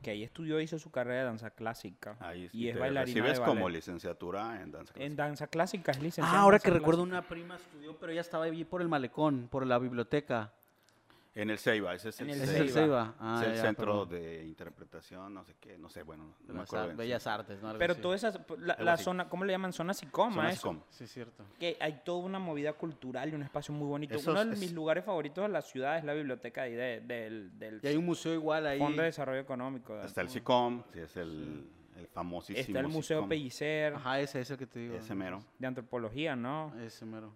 [0.04, 2.16] que ahí estudió, hizo su carrera de danza clásica.
[2.20, 3.78] Ahí y es bailarina recibes de como ballet.
[3.78, 5.04] licenciatura en danza clásica.
[5.04, 6.38] En danza clásica es licenciada.
[6.38, 7.18] Ah, ahora danza que recuerdo, clásica.
[7.18, 10.52] una prima estudió, pero ella estaba ahí por el malecón, por la biblioteca.
[11.36, 12.62] En el Ceiba, ese es En el, el ¿Es Ceiba.
[12.64, 13.14] el Ceiba?
[13.18, 14.08] Ah, es el ya, centro perdón.
[14.22, 16.94] de interpretación, no sé qué, no sé, bueno, no me acuerdo.
[16.96, 17.26] Bellas.
[17.26, 17.68] Artes, ¿no?
[17.70, 19.02] Algo Pero toda esa, la, Algo la así.
[19.04, 19.72] zona, ¿cómo le llaman?
[19.72, 20.60] Zona Sicoma, Zona eso.
[20.60, 20.80] Sicom.
[20.90, 21.44] Sí, es cierto.
[21.58, 24.14] Que hay toda una movida cultural y un espacio muy bonito.
[24.14, 27.00] Eso Uno de es- mis lugares favoritos de la ciudad es la biblioteca ahí de-
[27.00, 28.78] del, del Y hay un museo igual ahí.
[28.78, 29.96] Fondo de Desarrollo Económico.
[29.96, 33.28] de- Está el SICOM, sí, es el, el famosísimo Está el Museo SICOM.
[33.28, 34.94] Pellicer Ajá, ese es el que te digo.
[34.94, 35.42] Ese mero.
[35.58, 36.72] de Antropología, ¿no?
[36.80, 37.34] Ese mero.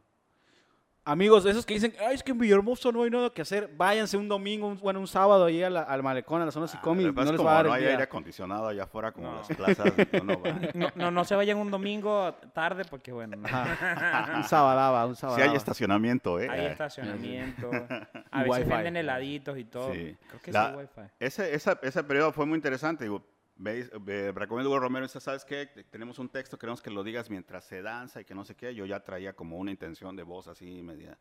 [1.11, 4.17] Amigos, esos que dicen, ay, es que en Villahermosa no hay nada que hacer, váyanse
[4.19, 6.69] un domingo, un, bueno, un sábado ahí a la- al malecón, a la zona Ah,
[6.69, 9.31] Sicomi, no es les como va a dar no hay aire acondicionado allá afuera como
[9.31, 9.37] No.
[9.39, 10.71] las plazas, va.
[10.75, 13.49] No, no, no se vayan un domingo tarde porque, bueno, no.
[13.49, 14.35] Ajá.
[14.37, 15.51] un sabadaba, un Sí sabadaba.
[15.51, 16.49] hay estacionamiento, ¿eh?
[16.51, 17.71] hay Eh, estacionamiento.
[18.31, 18.69] A veces wifi.
[18.71, 19.95] venden heladitos y todo.
[19.95, 20.15] Sí.
[20.29, 21.11] Creo que La- sí, wifi.
[21.19, 23.05] Ese, esa- ese periodo fue muy interesante.
[23.05, 23.23] Digo,
[23.65, 25.67] eh, recomiendo Hugo Romero, ¿sabes qué?
[25.67, 28.55] Te- Tenemos un texto, queremos que lo digas mientras se danza y que no sé
[28.55, 28.75] qué.
[28.75, 31.19] Yo ya traía como una intención de voz así media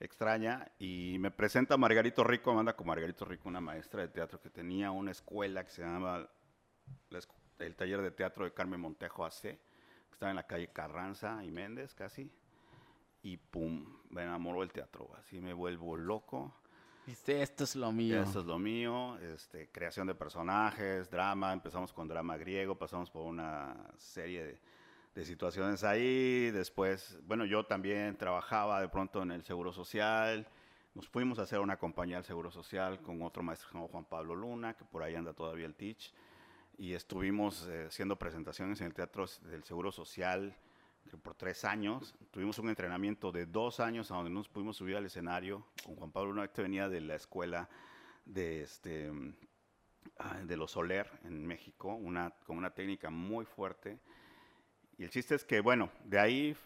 [0.00, 4.50] extraña y me presenta Margarito Rico, manda con Margarito Rico, una maestra de teatro que
[4.50, 6.28] tenía una escuela que se llama
[7.10, 9.58] la escu- el taller de teatro de Carmen Montejo AC, que
[10.12, 12.30] estaba en la calle Carranza y Méndez casi.
[13.22, 16.54] Y pum, me enamoró el teatro, así me vuelvo loco.
[17.06, 18.20] Dice, esto es lo mío.
[18.20, 23.22] Eso es lo mío, este, creación de personajes, drama, empezamos con drama griego, pasamos por
[23.22, 24.60] una serie de,
[25.14, 30.48] de situaciones ahí, después, bueno, yo también trabajaba de pronto en el Seguro Social,
[30.94, 34.34] nos fuimos a hacer una compañía del Seguro Social con otro maestro como Juan Pablo
[34.34, 36.12] Luna, que por ahí anda todavía el Teach,
[36.76, 40.56] y estuvimos eh, haciendo presentaciones en el Teatro del Seguro Social
[41.08, 42.14] que por tres años.
[42.30, 46.12] Tuvimos un entrenamiento de dos años a donde nos pudimos subir al escenario con Juan
[46.12, 47.68] Pablo Luna, este venía de la escuela
[48.24, 49.10] de, este,
[50.18, 54.00] ah, de los Soler en México, una, con una técnica muy fuerte.
[54.98, 56.56] Y el chiste es que, bueno, de ahí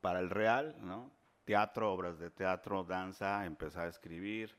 [0.00, 1.10] para el real, ¿no?
[1.44, 4.56] Teatro, obras de teatro, danza, empecé a escribir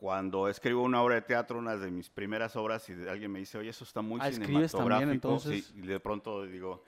[0.00, 3.58] cuando escribo una obra de teatro, una de mis primeras obras, y alguien me dice,
[3.58, 4.88] oye, eso está muy ah, cinematográfico.
[4.88, 5.74] También, entonces...
[5.76, 6.82] Y de pronto digo,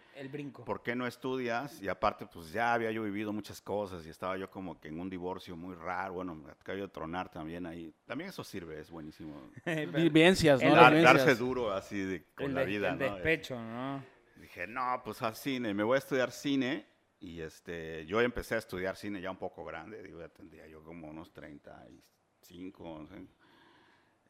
[0.64, 1.78] ¿por qué no estudias?
[1.82, 4.98] Y aparte, pues ya había yo vivido muchas cosas y estaba yo como que en
[4.98, 6.14] un divorcio muy raro.
[6.14, 7.92] Bueno, me acabé de tronar también ahí.
[8.06, 9.42] También eso sirve, es buenísimo.
[9.94, 10.74] Vivencias, ¿no?
[10.74, 13.12] Darse duro así de, con la vida, el ¿no?
[13.12, 14.02] despecho, ¿no?
[14.36, 16.86] Dije, no, pues a cine, me voy a estudiar cine.
[17.20, 20.82] Y este, yo empecé a estudiar cine ya un poco grande, digo, ya tendría yo
[20.82, 22.02] como unos 30 y
[22.42, 23.28] 5, ¿sí?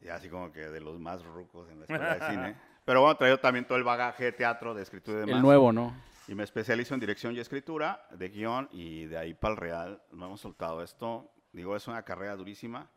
[0.03, 2.57] y así como que de los más rucos en la escuela de cine.
[2.85, 5.37] Pero bueno, traigo también todo el bagaje de teatro, de escritura y demás.
[5.37, 5.95] El nuevo, ¿no?
[6.27, 10.03] Y me especializo en dirección y escritura, de guion, y de ahí para el real
[10.11, 11.31] no hemos soltado esto.
[11.53, 12.91] Digo, es una carrera durísima,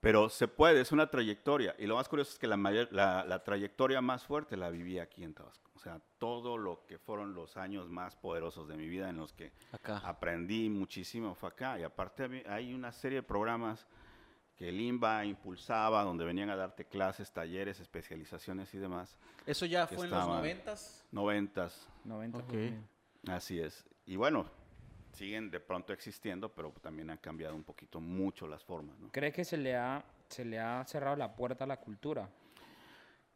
[0.00, 1.74] pero se puede, es una trayectoria.
[1.78, 4.98] Y lo más curioso es que la, mayor, la, la trayectoria más fuerte la viví
[4.98, 5.70] aquí en Tabasco.
[5.74, 9.32] O sea, todo lo que fueron los años más poderosos de mi vida en los
[9.32, 9.98] que acá.
[10.04, 11.78] aprendí muchísimo fue acá.
[11.78, 13.86] Y aparte hay una serie de programas
[14.56, 19.16] que el INBA impulsaba, donde venían a darte clases, talleres, especializaciones y demás.
[19.46, 21.04] Eso ya fue en los noventas.
[21.10, 22.54] Noventas, 90 Ok.
[23.28, 23.84] Así es.
[24.06, 24.50] Y bueno,
[25.12, 28.98] siguen de pronto existiendo, pero también han cambiado un poquito mucho las formas.
[28.98, 29.10] ¿no?
[29.10, 32.28] ¿Crees que se le ha se le ha cerrado la puerta a la cultura?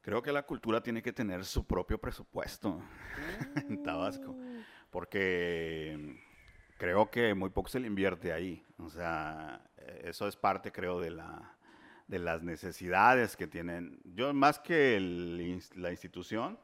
[0.01, 2.81] Creo que la cultura tiene que tener su propio presupuesto
[3.69, 4.35] en Tabasco,
[4.91, 6.19] porque
[6.79, 8.65] creo que muy poco se le invierte ahí.
[8.79, 9.63] O sea,
[10.03, 11.57] eso es parte, creo, de la
[12.07, 14.01] de las necesidades que tienen.
[14.05, 16.59] Yo más que el la institución,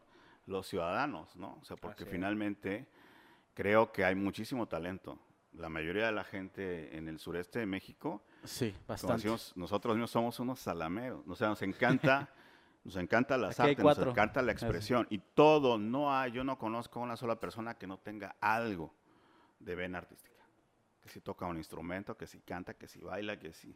[0.47, 1.59] los ciudadanos, ¿no?
[1.61, 2.87] O sea, porque finalmente
[3.55, 5.19] creo que hay muchísimo talento.
[5.55, 9.17] La mayoría de la gente en el sureste de México Sí, bastante.
[9.17, 11.23] decimos, nosotros mismos somos unos salameros.
[11.29, 12.31] O sea, nos encanta,
[12.85, 15.07] nos encanta las Aquí artes, nos encanta la expresión.
[15.11, 18.95] Y todo, no hay, yo no conozco a una sola persona que no tenga algo
[19.61, 20.32] de vena artística.
[21.03, 23.75] Que si toca un instrumento, que si canta, que si baila, que si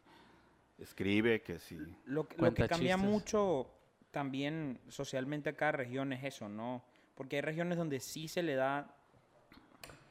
[0.79, 1.77] escribe, que si...
[2.05, 3.09] Lo, que- lo que cambia chistes.
[3.11, 3.69] mucho
[4.11, 6.83] también socialmente a cada región es eso, ¿no?
[7.15, 8.93] Porque hay regiones donde sí se le da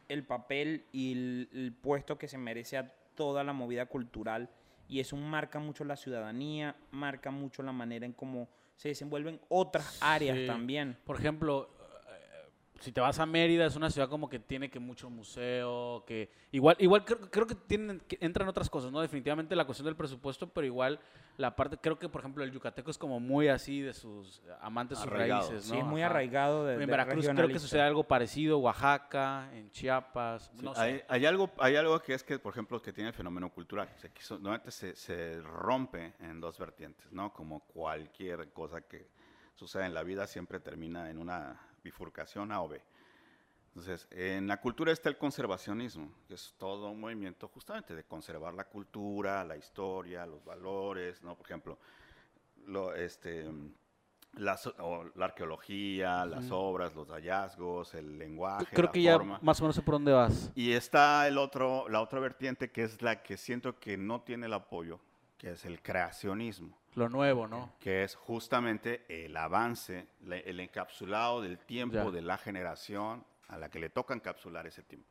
[0.08, 4.50] el papel y el, el puesto que se merece a toda la movida cultural
[4.88, 9.98] y eso marca mucho la ciudadanía, marca mucho la manera en cómo se desenvuelven otras
[10.02, 10.46] áreas Sí.
[10.46, 10.96] también.
[11.04, 11.70] Por ejemplo,
[12.80, 16.30] si te vas a Mérida, es una ciudad como que tiene que mucho museo, que
[16.52, 19.00] igual, igual creo, creo que tienen, que entran otras cosas, ¿no?
[19.00, 21.00] Definitivamente la cuestión del presupuesto, pero igual
[21.38, 24.98] la parte, creo que por ejemplo el yucateco es como muy así de sus amantes
[24.98, 25.48] sus Arraigado.
[25.50, 25.76] raíces, ¿no?
[25.76, 26.10] Sí, muy Ajá.
[26.10, 30.80] arraigado de, En Veracruz creo que sucede algo parecido, Oaxaca, en Chiapas, Sí, no sé.
[30.80, 33.88] hay, hay algo, hay algo que es que, por ejemplo, que tiene el fenómeno cultural.
[33.94, 37.32] O sea, que normalmente se, se rompe en dos vertientes, ¿no?
[37.32, 39.08] Como cualquier cosa que
[39.54, 42.82] sucede en la vida siempre termina en una bifurcación A o B.
[43.68, 48.54] Entonces, en la cultura está el conservacionismo, que es todo un movimiento justamente de conservar
[48.54, 51.36] la cultura, la historia, los valores, ¿no?
[51.36, 51.78] Por ejemplo,
[52.66, 53.44] lo, este,
[54.78, 59.38] o la arqueología, las obras, los hallazgos, el lenguaje, creo la que ya forma.
[59.42, 60.50] más o menos sé por dónde vas.
[60.54, 64.46] Y está el otro, la otra vertiente que es la que siento que no tiene
[64.46, 65.00] el apoyo,
[65.38, 67.72] que es el creacionismo, Lo nuevo, ¿no?
[67.78, 72.10] que es justamente el avance, el encapsulado del tiempo Ya.
[72.10, 75.08] de la generación a la que le toca encapsular ese tiempo.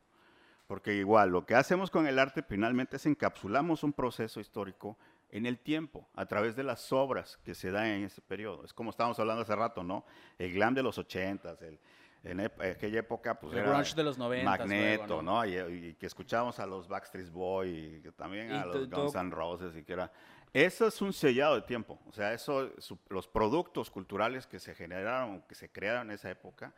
[0.68, 4.98] Porque igual, lo que hacemos con el arte finalmente es encapsulamos un proceso histórico
[5.30, 8.64] en el tiempo, a través de las obras que se dan en ese periodo.
[8.66, 10.06] Es como estábamos hablando hace rato, ¿no?
[10.40, 11.80] El glam de los ochentas, el,
[12.26, 15.46] en aquella época, pues El era grunge de los 90s Magneto, luego, ¿no?
[15.46, 15.58] Y,
[15.90, 19.32] y que escuchábamos a los Backstreet Boys y que también Y a los Guns N'
[19.32, 20.12] Roses y que era...
[20.54, 22.00] Eso es un sellado de tiempo.
[22.08, 26.30] O sea, eso, su- los productos culturales que se generaron, que se crearon en esa
[26.30, 26.74] época,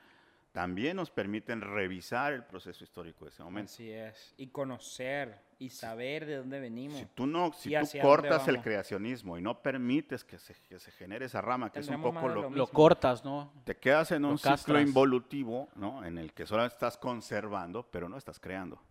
[0.58, 3.72] también nos permiten revisar el proceso histórico de ese momento.
[3.72, 4.34] Así es.
[4.38, 6.98] Y conocer y saber de dónde venimos.
[6.98, 10.90] Si tú no, si tú cortas el creacionismo y no permites que se, que se
[10.94, 13.54] genere esa rama, que es un poco lo, lo Lo cortas, ¿no?
[13.66, 14.82] te quedas en Lo un ciclo castras.
[14.82, 16.04] involutivo, ¿no?
[16.04, 18.82] En el que solo estás conservando, pero no estás creando.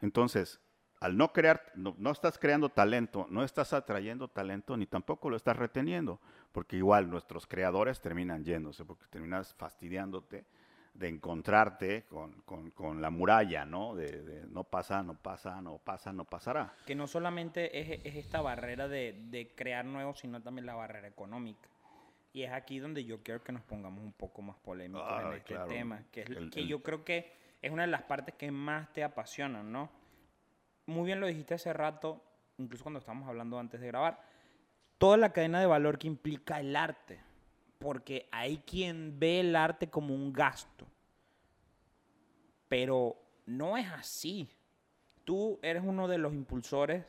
[0.00, 0.58] Entonces,
[1.00, 5.36] al no crear, no, no estás creando talento, no estás atrayendo talento, ni tampoco lo
[5.36, 6.18] estás reteniendo,
[6.50, 10.46] porque igual nuestros creadores terminan yéndose, porque terminas fastidiándote
[10.94, 13.94] de encontrarte con, con- con la muralla, ¿no?
[13.96, 16.72] De, de no pasa, no pasa, no pasa, no pasará.
[16.86, 21.08] Que no solamente es, es esta barrera de, de crear nuevos, sino también la barrera
[21.08, 21.68] económica.
[22.32, 25.54] Y es aquí donde yo quiero que nos pongamos un poco más polémicos en este
[25.54, 25.68] claro.
[25.68, 28.50] tema, que, es, El- que el- yo creo que es una de las partes que
[28.50, 29.90] más te apasionan, ¿no?
[30.86, 32.22] Muy bien lo dijiste hace rato,
[32.58, 34.20] incluso cuando estábamos hablando antes de grabar,
[34.98, 37.18] toda la cadena de valor que implica el arte,
[37.84, 40.86] porque hay quien ve el arte como un gasto,
[42.66, 44.48] pero no es así.
[45.24, 47.04] Tú eres uno de los impulsores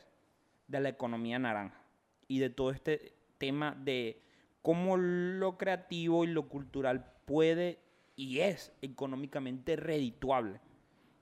[0.68, 1.80] de la economía naranja
[2.28, 4.22] y de todo este tema de
[4.60, 7.80] cómo lo creativo y lo cultural puede
[8.14, 10.60] y es económicamente redituable.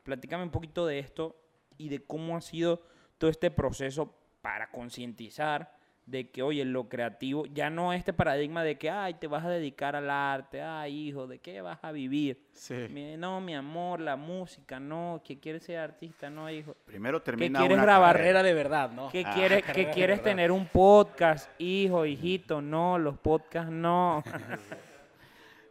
[0.03, 1.41] Platícame un poquito de esto
[1.79, 2.83] y de cómo ha sido
[3.19, 8.77] todo este proceso para concientizar de que, oye, lo creativo, ya no este paradigma de
[8.77, 12.47] que, ay, te vas a dedicar al arte, ay, hijo, ¿de qué vas a vivir?
[12.53, 12.75] Sí.
[12.91, 16.77] Mi- No, mi amor, la música, no, que quieres ser artista, no, hijo.
[16.85, 18.17] Primero termina quieres una grabar?
[18.17, 18.43] carrera.
[18.43, 19.09] De verdad, ¿no?
[19.11, 22.61] ¿Qué Ah, quieres, que quieres tener un podcast, hijo, hijito?
[22.61, 24.23] No, los podcasts no.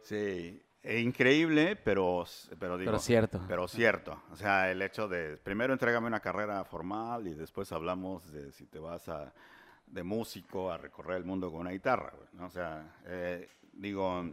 [0.02, 2.24] Sí, e increíble, pero,
[2.58, 3.40] pero digo, Pero cierto.
[3.48, 4.22] Pero cierto.
[4.30, 8.66] O sea, el hecho de, primero entrégame una carrera formal y después hablamos de si
[8.66, 9.32] te vas a,
[9.86, 12.12] de músico a recorrer el mundo con una guitarra.
[12.32, 12.46] ¿no?
[12.46, 14.24] O sea, eh, digo,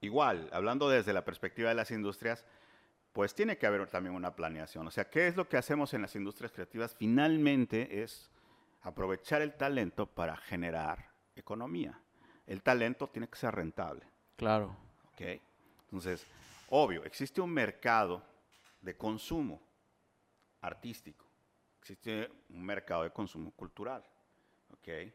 [0.00, 2.44] igual, hablando desde la perspectiva de las industrias,
[3.12, 4.86] pues tiene que haber también una planeación.
[4.86, 6.94] O sea, ¿qué es lo que hacemos en las industrias creativas?
[6.94, 8.30] Finalmente es
[8.82, 12.00] aprovechar el talento para generar economía.
[12.46, 14.06] El talento tiene que ser rentable.
[14.36, 14.76] Claro.
[15.12, 15.20] ¿ok?
[15.84, 16.26] Entonces,
[16.68, 18.22] obvio, existe un mercado
[18.80, 19.60] de consumo
[20.60, 21.26] artístico,
[21.80, 24.04] existe un mercado de consumo cultural,
[24.72, 25.12] ¿ok?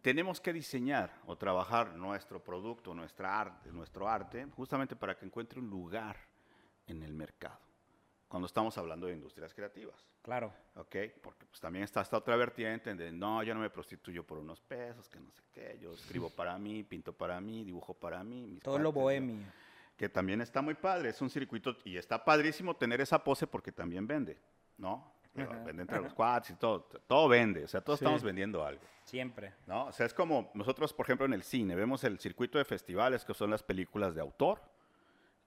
[0.00, 5.58] Tenemos que diseñar o trabajar nuestro producto, nuestra arte, nuestro arte, justamente para que encuentre
[5.58, 6.16] un lugar
[6.86, 7.58] en el mercado,
[8.28, 10.06] cuando estamos hablando de industrias creativas.
[10.22, 10.52] Claro.
[10.76, 10.96] ¿ok?
[11.20, 14.60] Porque pues también está esta otra vertiente de, no, yo no me prostituyo por unos
[14.60, 18.46] pesos, que no sé qué, yo escribo para mí, pinto para mí, dibujo para mí.
[18.46, 19.44] mis Todo lo bohemio.
[19.96, 23.72] Que también está muy padre, es un circuito, y está padrísimo tener esa pose porque
[23.72, 24.38] también vende,
[24.78, 25.12] ¿no?
[25.34, 28.04] Vende entre los cuates y todo, todo vende, o sea, todos Sí.
[28.04, 28.82] estamos vendiendo algo.
[29.04, 29.54] Siempre.
[29.66, 29.86] ¿no?
[29.86, 33.24] O sea, es como nosotros, por ejemplo, en el cine, vemos el circuito de festivales
[33.24, 34.60] que son las películas de autor,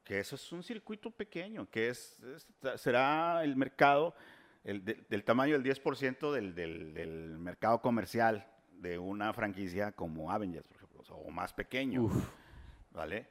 [0.04, 2.48] que eso es un circuito pequeño, que es, es-
[2.82, 4.16] será el mercado
[4.64, 10.32] el de- del tamaño del 10% del, del, del mercado comercial de una franquicia como
[10.32, 12.28] Avengers, por ejemplo, o más pequeño, Uf.
[12.92, 13.28] ¿vale?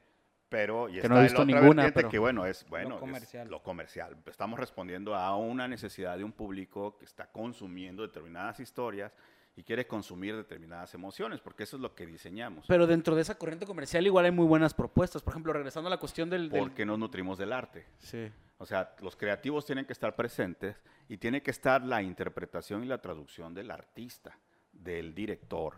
[0.55, 2.65] Pero, y Que está no he el visto otra ninguna, vertiente pero- que bueno, es
[2.69, 3.49] bueno, es comercial.
[3.51, 4.17] lo comercial.
[4.27, 9.13] Estamos respondiendo a una necesidad de un público que está consumiendo determinadas historias
[9.57, 12.67] y quiere consumir determinadas emociones, porque eso es lo que diseñamos.
[12.69, 15.23] Pero dentro de esa corriente comercial igual hay muy buenas propuestas.
[15.23, 16.49] Por ejemplo, regresando a la cuestión del...
[16.49, 17.87] del- Porque nos nutrimos del arte.
[17.99, 18.31] Sí.
[18.59, 20.77] O sea, los creativos tienen que estar presentes
[21.09, 24.39] y tiene que estar la interpretación y la traducción del artista,
[24.73, 25.75] del director,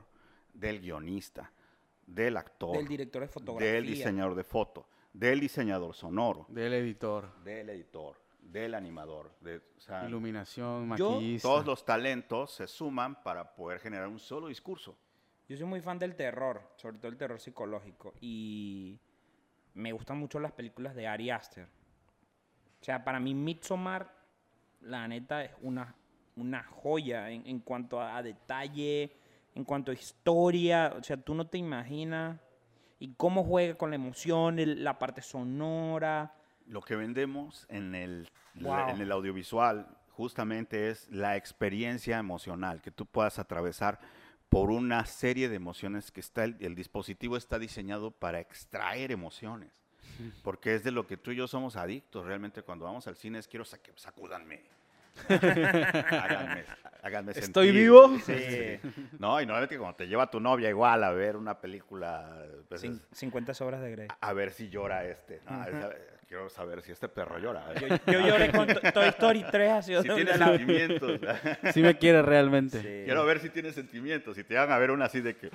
[0.52, 1.50] del guionista,
[2.06, 3.72] del actor, Del director de fotografía.
[3.72, 7.42] del diseñador de foto, del diseñador sonoro, Del editor.
[7.42, 11.48] del editor, del animador, de, o sea, Iluminación, Yo- maquillista.
[11.48, 14.96] todos los talentos se suman para poder generar un solo discurso.
[15.48, 18.14] Yo soy muy fan del terror, sobre todo el terror psicológico.
[18.20, 18.98] Y
[19.74, 21.68] me gustan mucho las películas de Ari Aster.
[22.80, 24.12] O sea, para mí Midsommar,
[24.80, 25.94] la neta, es una,
[26.36, 29.12] una joya en, en cuanto a, a detalle,
[29.56, 30.94] en cuanto a historia.
[30.96, 32.38] O sea, tú no te imaginas.
[32.98, 36.34] Y cómo juega con la emoción, el- la parte sonora.
[36.66, 38.88] Lo que vendemos en el, Wow.
[38.90, 43.98] en el audiovisual justamente es la experiencia emocional, que tú puedas atravesar
[44.48, 49.70] por una serie de emociones que está el, el dispositivo está diseñado para extraer emociones.
[50.42, 53.38] Porque es de lo que tú y yo somos adictos realmente cuando vamos al cine
[53.38, 54.62] es quiero sacúdanme.
[55.28, 56.64] háganme,
[57.02, 57.82] háganme ¿Estoy sentir.
[57.82, 58.18] vivo?
[58.24, 58.80] Sí.
[59.18, 63.00] No, y normalmente cuando te lleva tu novia igual a ver una película, pues Cin-
[63.12, 64.08] es- 50 sobras de Grey.
[64.20, 65.40] a ver si llora este.
[65.48, 65.64] ¿no?
[65.64, 65.90] Es a-
[66.28, 67.72] quiero saber si este perro llora.
[67.74, 71.20] Yo, yo lloré con To- Toy Story 3 ha sido si tiene la- sentimientos.
[71.72, 72.80] Sí me quiere realmente.
[72.80, 73.02] Sí.
[73.04, 74.34] Quiero ver si tiene sentimientos.
[74.36, 75.46] Si te van a ver una así de que.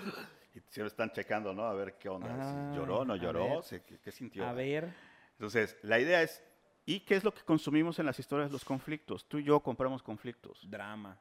[0.53, 1.63] Y siempre están checando, ¿no?
[1.65, 2.27] A ver qué onda.
[2.29, 3.63] Ah, si lloró, no lloró, ver.
[3.63, 4.45] si- ¿qué, qué sintió?
[4.45, 4.89] A ver.
[5.33, 6.41] Entonces, la idea es.
[6.85, 8.51] ¿Y qué es lo que consumimos en las historias?
[8.51, 9.25] Los conflictos.
[9.25, 10.69] Tú y yo compramos conflictos.
[10.69, 11.17] Drama.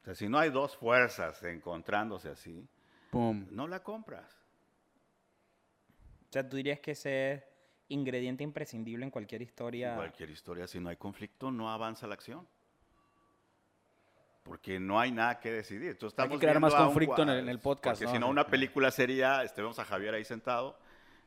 [0.00, 2.66] O sea, si no hay dos fuerzas encontrándose así,
[3.10, 3.46] Pum.
[3.50, 4.30] no la compras.
[6.28, 7.44] O sea, tú dirías que ese es
[7.88, 9.90] ingrediente imprescindible en cualquier historia.
[9.90, 12.46] En cualquier historia, si no hay conflicto, no avanza la acción.
[14.42, 15.90] Porque no hay nada que decidir.
[15.92, 18.06] Entonces, Hay que estamos crear más un conflicto en el- cua- en el podcast, Porque
[18.06, 18.12] ¿no?
[18.12, 20.78] si no, una película sería, este, vemos a Javier ahí sentado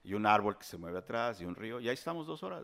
[0.03, 2.63] y un árbol que se mueve atrás y un río, y ahí estamos dos horas.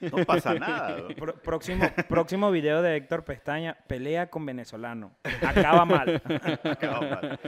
[0.00, 1.08] No pasa nada.
[1.42, 5.16] próximo, próximo video de Héctor Pestaña, pelea con venezolano.
[5.42, 6.22] Acaba mal.
[6.64, 7.40] Acabó mal.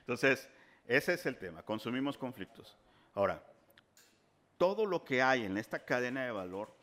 [0.00, 0.48] Entonces,
[0.86, 1.62] ese es el tema.
[1.62, 2.76] Consumimos conflictos.
[3.14, 3.42] Ahora,
[4.56, 6.74] todo lo que hay en esta cadena de valor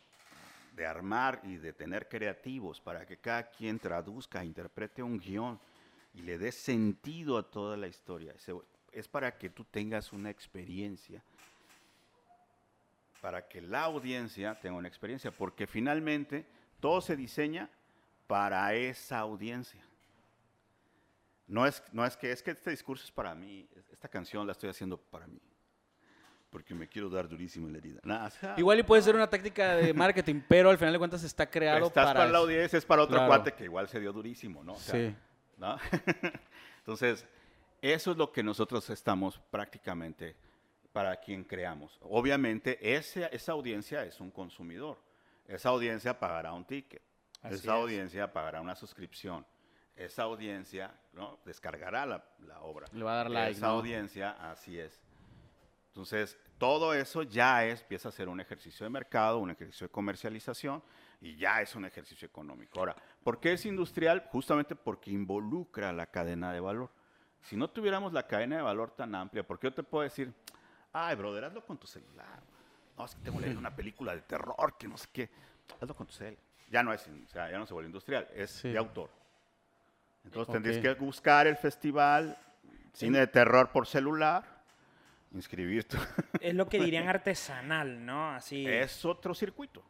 [0.76, 5.60] de armar y de tener creativos para que cada quien traduzca, interprete un guion
[6.14, 8.34] y le dé sentido a toda la historia.
[8.92, 11.24] Es para que tú tengas una experiencia,
[13.24, 16.46] para que la audiencia tenga una experiencia, porque finalmente
[16.82, 17.70] todo se diseña
[18.28, 19.80] para esa audiencia.
[21.48, 24.52] No es, no es que es que este discurso es para mí, esta canción la
[24.52, 25.40] estoy haciendo para mí,
[26.50, 28.02] porque me quiero dar durísimo en la herida.
[28.04, 31.00] Nah, o sea, Igual y puede ser una táctica de marketing, pero al final de
[31.00, 32.20] cuentas está creado estás para...
[32.20, 33.30] para, la audiencia, es para otro Claro.
[33.30, 34.74] cuate que igual se dio durísimo, ¿no?
[34.74, 35.16] O sea, Sí.
[35.56, 35.78] ¿no?
[36.80, 37.26] Entonces,
[37.82, 40.36] eso es lo que nosotros estamos prácticamente
[40.94, 41.98] para quien creamos.
[42.04, 44.98] Obviamente, ese- esa audiencia es un consumidor.
[45.48, 47.02] Esa audiencia pagará un ticket.
[47.42, 47.82] Así esa es.
[47.82, 49.46] audiencia pagará una suscripción.
[49.96, 51.40] Esa audiencia ¿no?
[51.46, 52.88] descargará la, la obra.
[52.94, 53.74] Le va a dar like, Esa ¿no?
[53.74, 55.02] audiencia, así es.
[55.90, 59.92] Entonces, todo eso ya es, empieza a ser un ejercicio de mercado, un ejercicio de
[59.92, 60.82] comercialización
[61.22, 62.80] y ya es un ejercicio económico.
[62.80, 64.24] Ahora, ¿por qué es industrial?
[64.32, 66.90] Justamente porque involucra la cadena de valor.
[67.42, 70.34] Si no tuviéramos la cadena de valor tan amplia, porque yo te puedo decir,
[70.94, 72.40] ay, brother, hazlo con tu celular.
[72.98, 75.30] No, es que tengo leer una película de terror, que no sé qué.
[75.82, 76.38] Hazlo con tu cel.
[76.70, 78.70] Ya no es, o sea, ya no se vuelve industrial, es Sí.
[78.70, 79.10] de autor.
[80.24, 80.54] Entonces Ok.
[80.54, 82.38] tendrías que buscar el festival
[82.94, 84.44] cine de terror por celular,
[85.34, 85.98] inscribir tu...
[86.40, 88.32] Es lo que dirían artesanal, ¿no?
[88.32, 88.66] Así.
[88.68, 89.84] es otro circuito,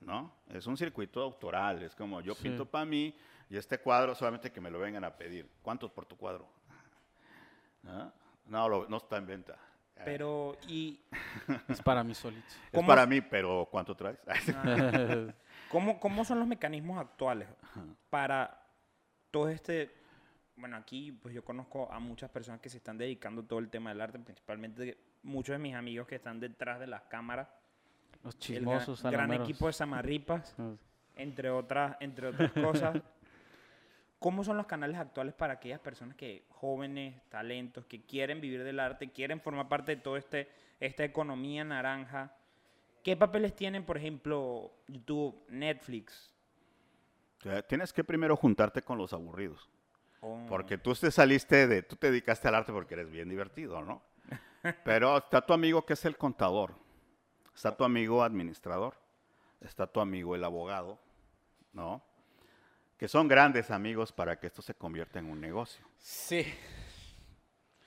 [0.00, 0.32] ¿no?
[0.48, 2.44] Es un circuito autoral, es como yo Sí.
[2.44, 3.14] pinto para mí
[3.50, 5.48] y este cuadro solamente que me lo vengan a pedir.
[5.62, 6.48] ¿Cuántos por tu cuadro?
[7.82, 8.12] ¿No?
[8.46, 9.58] No, lo- no está en venta.
[10.04, 11.00] Pero, y
[11.68, 12.46] Es para mí solito.
[12.48, 14.18] es ¿cómo- para mí, pero ¿cuánto traes?
[15.70, 17.48] ¿cómo, cómo son los mecanismos actuales
[18.10, 18.62] para
[19.30, 19.94] todo este...
[20.56, 23.70] Bueno, aquí pues yo conozco a muchas personas que se están dedicando a todo el
[23.70, 27.48] tema del arte, principalmente muchos de mis amigos que están detrás de las cámaras.
[28.22, 29.48] Los el chismosos, gran, gran salameros.
[29.48, 30.72] equipo de Samarripas, Ah,
[31.16, 32.94] entre otras, entre otras cosas.
[34.20, 38.78] ¿Cómo son los canales actuales para aquellas personas que, jóvenes, talentos, que quieren vivir del
[38.78, 42.32] arte, quieren formar parte de toda este, esta economía naranja?
[43.02, 46.32] ¿Qué papeles tienen, por ejemplo, YouTube, Netflix?
[47.68, 49.70] Tienes que primero juntarte con los aburridos.
[50.20, 53.80] o- Porque tú te saliste de, tú te dedicaste al arte porque eres bien divertido,
[53.80, 54.02] ¿no?
[54.84, 56.74] Pero está tu amigo que es el contador,
[57.54, 58.94] está tu amigo administrador,
[59.62, 60.98] está tu amigo el abogado,
[61.72, 62.02] ¿no?
[63.00, 65.84] Que son grandes amigos para que esto se convierta en un negocio.
[65.98, 66.46] Sí.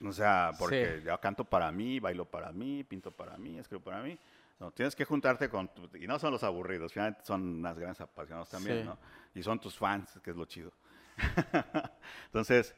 [0.03, 1.05] O sea, porque Sí.
[1.05, 4.17] yo canto para mí, bailo para mí, pinto para mí, escribo para mí.
[4.59, 8.01] No, tienes que juntarte con, tu- y no son los aburridos, finalmente son unas grandes
[8.01, 8.85] apasionados también, Sí.
[8.85, 8.97] ¿no?
[9.35, 10.73] Y son tus fans, que es lo chido.
[12.25, 12.73] Entonces,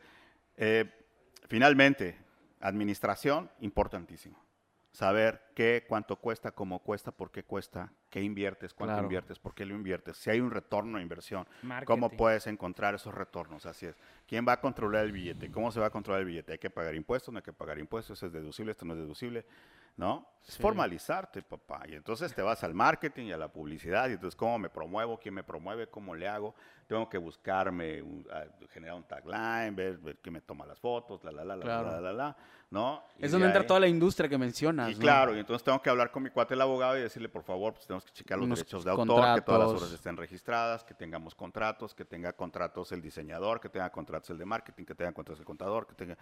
[0.58, 0.92] eh,
[1.48, 2.18] finalmente,
[2.60, 4.44] administración, importantísimo.
[4.92, 9.04] Saber qué, cuánto cuesta, cómo cuesta, por qué cuesta, qué inviertes, cuánto Claro.
[9.04, 11.86] inviertes, por qué lo inviertes, si hay un retorno de inversión, Marketing.
[11.86, 13.96] cómo puedes encontrar esos retornos, así es.
[14.28, 15.52] ¿Quién va a controlar el billete?
[15.52, 16.54] ¿Cómo se va a controlar el billete?
[16.54, 17.34] ¿Hay que pagar impuestos?
[17.34, 18.18] ¿No hay que pagar impuestos?
[18.18, 18.72] ¿Eso es deducible?
[18.72, 19.46] ¿Esto no es deducible?
[19.98, 20.28] ¿No?
[20.46, 21.84] Es formalizarte, papá.
[21.88, 24.10] Y entonces te vas al marketing y a la publicidad.
[24.10, 25.18] Y entonces, ¿cómo me promuevo?
[25.18, 25.88] ¿Quién me promueve?
[25.88, 26.54] ¿Cómo le hago?
[26.86, 31.24] Tengo que buscarme, un- a- generar un tagline, ver, ver quién me toma las fotos,
[31.24, 31.92] la, la, la, la, Claro.
[31.92, 32.38] la, la, la,
[32.72, 33.04] ¿no?
[33.18, 34.92] Y Es de donde entra ahí- toda la industria que mencionas.
[34.92, 35.00] y ¿no?
[35.00, 37.74] claro, y entonces tengo que hablar con mi cuate el abogado y decirle, por favor,
[37.74, 40.94] pues tenemos que checar los derechos de autor, que todas las obras estén registradas, que
[40.94, 45.12] tengamos contratos, que tenga contratos el diseñador, que tenga contratos el de marketing, que tenga
[45.12, 46.18] contratos el contador, que tenga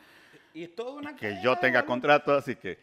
[0.53, 2.79] Y una que cadena yo tenga contratos y que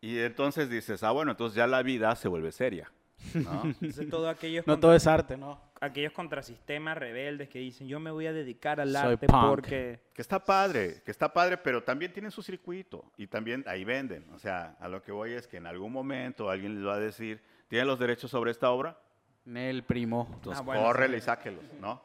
[0.00, 2.92] y entonces dices, ah, bueno, entonces ya la vida se vuelve seria,
[3.32, 3.62] ¿no?
[3.64, 5.58] Entonces, todo aquellos, No contra- todo es arte, ¿no?
[5.80, 9.48] aquellos contrasistemas rebeldes que dicen, yo me voy a dedicar al Soy arte punk".
[9.48, 10.00] porque...
[10.14, 14.26] que está padre, que está padre, pero también tienen su circuito y también ahí venden.
[14.34, 16.98] O sea, a lo que voy es que en algún momento alguien les va a
[17.00, 18.98] decir, ¿tienen los derechos sobre esta obra?
[19.44, 20.28] Nel, primo.
[20.34, 21.22] Entonces, Ah, bueno, córrele sí.
[21.22, 22.00] y sáquelos, ¿no?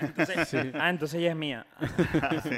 [0.00, 0.58] Entonces, Sí.
[0.74, 1.66] Ah, entonces ella es mía.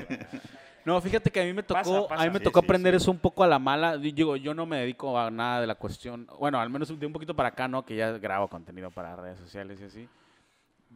[0.85, 2.23] No, fíjate que a mí me Pasa, tocó, pasa.
[2.23, 2.97] a mí me Sí, tocó sí, aprender sí.
[2.97, 3.97] eso un poco a la mala.
[3.97, 7.07] Di- Digo, yo no me dedico a nada de la cuestión, bueno, al menos de
[7.07, 7.85] un poquito para acá, ¿no?
[7.85, 10.09] Que ya grabo contenido para redes sociales y así.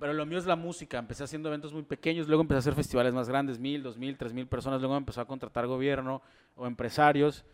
[0.01, 0.99] Pero lo mío es la música.
[0.99, 4.17] Empecé haciendo eventos muy pequeños, luego empecé a hacer festivales más grandes, mil, dos mil,
[4.19, 4.81] tres mil personas.
[4.81, 6.21] Luego me empezó a contratar gobierno
[6.57, 7.45] o empresarios.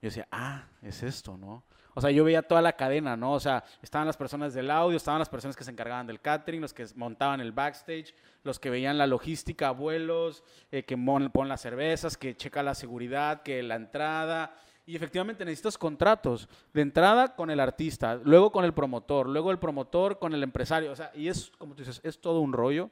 [0.00, 1.64] Yo decía, ah, es esto, ¿no?
[1.94, 3.32] O sea, yo veía toda la cadena, ¿no?
[3.32, 6.60] O sea, estaban las personas del audio, estaban las personas que se encargaban del catering,
[6.60, 11.48] los que montaban el backstage, los que veían la logística, vuelos, eh, que mon- ponen
[11.48, 14.54] las cervezas, que checa la seguridad, que la entrada.
[14.86, 16.48] Y efectivamente necesitas contratos.
[16.72, 20.92] De entrada con el artista, luego con el promotor, luego el promotor con el empresario.
[20.92, 22.90] O sea, y es, como tú dices, es todo un rollo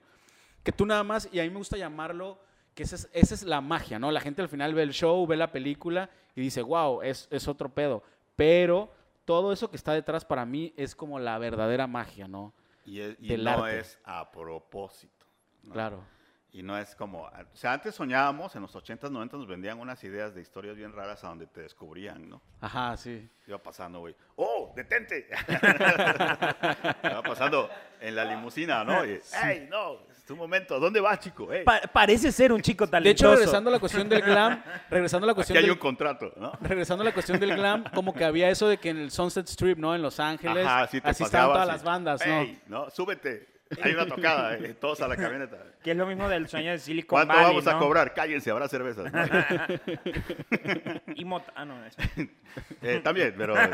[0.65, 2.41] que tú nada más, y a mí me gusta llamarlo,
[2.77, 4.13] que esa es, esa es la magia, ¿no?
[4.13, 7.49] La gente al final ve el show, ve la película y dice, wow, es, es
[7.49, 8.03] otro pedo.
[8.37, 8.93] Pero
[9.25, 12.53] todo eso que está detrás para mí es como la verdadera magia, ¿no?
[12.85, 13.81] Y, es- y no arte.
[13.81, 15.27] es a propósito.
[15.65, 15.73] ¿no?
[15.73, 16.05] Claro.
[16.53, 20.03] Y no es como, o sea, antes soñábamos, en los 80s, 90s nos vendían unas
[20.05, 22.41] ideas de historias bien raras a donde te descubrían, ¿no?
[22.61, 23.29] Ajá, sí.
[23.47, 25.29] Iba pasando, güey, ¡oh, detente!
[27.03, 27.69] Iba pasando
[28.01, 29.05] en la limusina, ¿no?
[29.05, 29.99] Y, ¡Ey, no!
[30.27, 31.49] Es tu momento, ¿dónde vas, chico?
[31.65, 33.29] Pa- parece ser un chico De talentoso.
[33.29, 34.61] hecho, regresando a la cuestión del glam,
[34.91, 36.53] regresando a la aquí cuestión hay del, un contrato, ¿no?
[36.63, 39.47] regresando a la cuestión del glam, como que había eso de que en el Sunset
[39.49, 39.95] Strip, ¿no?
[39.95, 42.41] En Los Ángeles, Ajá, sí te así estaban todas las bandas, ¿no?
[42.41, 43.47] "Ey, no, súbete.
[43.81, 45.59] Hay una tocada, eh, todos a la camioneta.
[45.85, 47.79] Que es lo mismo del sueño de Silicon ¿Cuánto Valley, vamos a ¿no?
[47.79, 48.13] cobrar?
[48.13, 49.13] Cállense, habrá cervezas.
[49.13, 49.21] ¿no?
[51.15, 51.99] Y mota- ah, no, eso.
[52.83, 53.71] Eh, también, pero eh,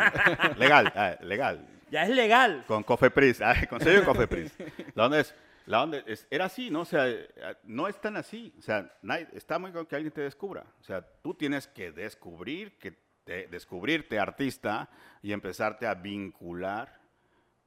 [0.58, 1.64] legal, ah, legal.
[1.90, 2.64] Ya es legal.
[2.66, 4.52] Con Cofepris, ah, con sello de Cofepris.
[4.96, 5.34] Onda es,
[5.66, 6.80] la onda es- era así, ¿no?
[6.80, 7.28] O sea, eh,
[7.64, 8.52] no es tan así.
[8.58, 10.64] O sea, nadie- está muy con que alguien te descubra.
[10.80, 12.92] O sea, tú tienes que descubrir, que
[13.24, 14.88] te- descubrirte artista
[15.22, 17.00] y empezarte a vincular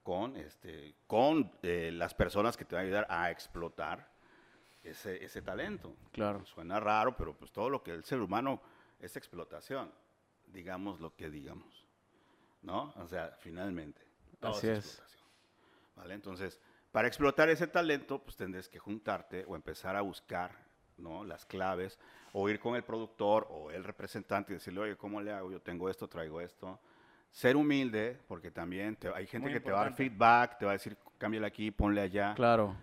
[0.03, 4.11] con, este, con eh, las personas que te van a ayudar a explotar
[4.83, 5.95] ese, ese talento.
[6.11, 6.45] Claro.
[6.45, 8.61] Suena raro, pero pues todo lo que el ser humano
[8.99, 9.91] es explotación,
[10.45, 11.87] digamos lo que digamos,
[12.61, 12.93] ¿no?
[12.97, 14.01] O sea, finalmente,
[14.39, 14.85] todo Así es es.
[14.85, 15.27] explotación,
[15.95, 16.13] ¿vale?
[16.13, 16.59] Entonces,
[16.95, 20.51] para explotar ese talento, pues tendrás que juntarte o empezar a buscar,
[20.97, 21.25] ¿no?
[21.25, 21.99] Las claves,
[22.31, 25.51] o ir con el productor o el representante y decirle, oye, ¿cómo le hago?
[25.51, 26.79] Yo tengo esto, traigo esto.
[27.31, 30.63] Ser humilde, porque también te- hay gente Muy que te va a dar feedback, te
[30.63, 32.73] va a decir, cámbiale aquí, ponle allá Claro.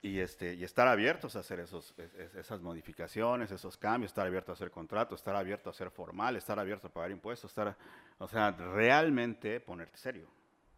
[0.00, 4.26] y, este, y estar abiertos a hacer esos, es- es- esas modificaciones, esos cambios, estar
[4.26, 7.76] abierto a hacer contratos, estar abierto a ser formal, estar abierto a pagar impuestos, estar,
[8.16, 10.30] o sea, realmente ponerte serio.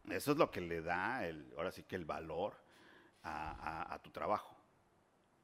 [0.08, 2.54] Eso es lo que le da, el, ahora sí que el valor
[3.22, 4.56] a, tu trabajo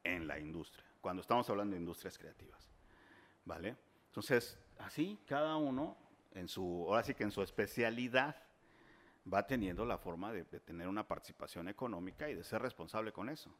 [0.03, 2.71] en la industria, cuando estamos hablando de industrias creativas,
[3.45, 3.77] ¿vale?
[4.07, 5.95] Entonces, así cada uno
[6.31, 8.35] en su, ahora sí que en su especialidad,
[9.31, 13.53] va teniendo la forma de, tener una participación económica y de ser responsable con eso,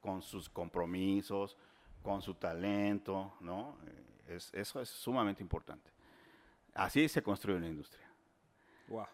[0.00, 1.56] con sus compromisos,
[2.02, 3.78] con su talento, ¿no?
[3.86, 5.90] Eh, es- eso es sumamente importante.
[6.74, 8.08] Así se construye una industria.
[8.86, 9.06] Wow.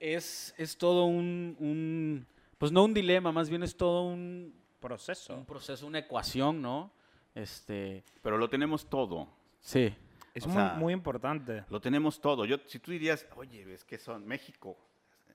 [0.00, 2.26] Es, es todo un, un-
[2.58, 5.34] Pues no un dilema, más bien es todo un, Proceso.
[5.34, 6.92] un proceso, una ecuación, ¿no?
[7.34, 8.04] Este.
[8.22, 9.28] Pero lo tenemos todo,
[9.60, 9.94] Sí.
[10.34, 11.64] Es O muy, sea, muy importante.
[11.70, 12.44] lo tenemos todo.
[12.44, 14.76] Yo, si tú dirías, oye, es que son México,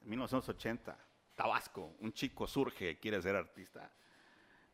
[0.03, 0.97] 1980,
[1.35, 3.89] Tabasco, un chico surge, quiere ser artista,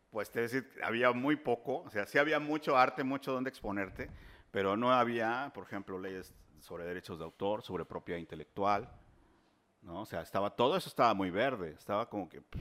[0.10, 4.10] pues te decir, había muy poco, o sea, sí había mucho arte, mucho donde exponerte,
[4.50, 8.90] pero no había, por ejemplo, leyes sobre derechos de autor, sobre propiedad intelectual,
[9.86, 10.02] ¿no?
[10.02, 12.60] O sea, estaba, todo eso estaba muy verde, estaba como que pff,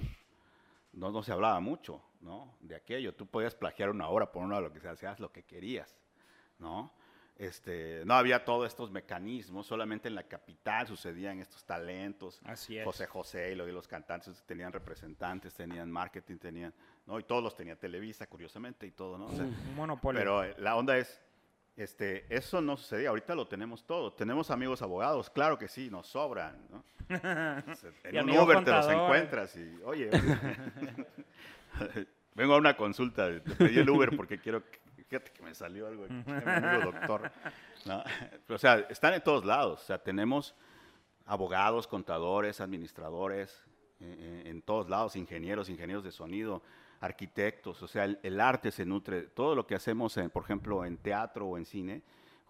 [0.92, 2.54] no, no se hablaba mucho, ¿no?
[2.60, 5.42] De aquello, tú podías plagiar una obra por una, lo que sea, hacías lo que
[5.42, 5.96] querías,
[6.58, 6.92] ¿no?
[7.36, 12.84] Este, no había todos estos mecanismos, solamente en la capital sucedían estos talentos, Así es.
[12.84, 16.72] José José y los cantantes tenían representantes, tenían marketing, tenían,
[17.06, 17.18] ¿no?
[17.18, 19.26] Y todos los tenía Televisa, curiosamente, y todo, ¿no?
[19.26, 20.20] O sea, monopolio.
[20.20, 21.20] pero eh, la onda es,
[21.76, 24.12] este, eso no sucedía, ahorita lo tenemos todo.
[24.12, 26.84] Tenemos amigos abogados, claro que sí, nos sobran, ¿no?
[28.12, 30.10] Y en un Uber te los encuentras y, oye,
[32.34, 35.86] vengo a una consulta, te pedí el Uber porque quiero, que- fíjate que me salió
[35.86, 37.30] algo, aquí, mi amigo doctor.
[37.86, 38.02] ¿no?
[38.48, 40.54] O sea, están en todos lados, o sea, tenemos
[41.26, 43.62] abogados, contadores, administradores,
[44.00, 46.62] eh, eh, en todos lados, ingenieros, ingenieros de sonido,
[47.00, 50.84] arquitectos, o sea, el, el arte se nutre, todo lo que hacemos, en, por ejemplo,
[50.84, 52.02] en teatro o en cine,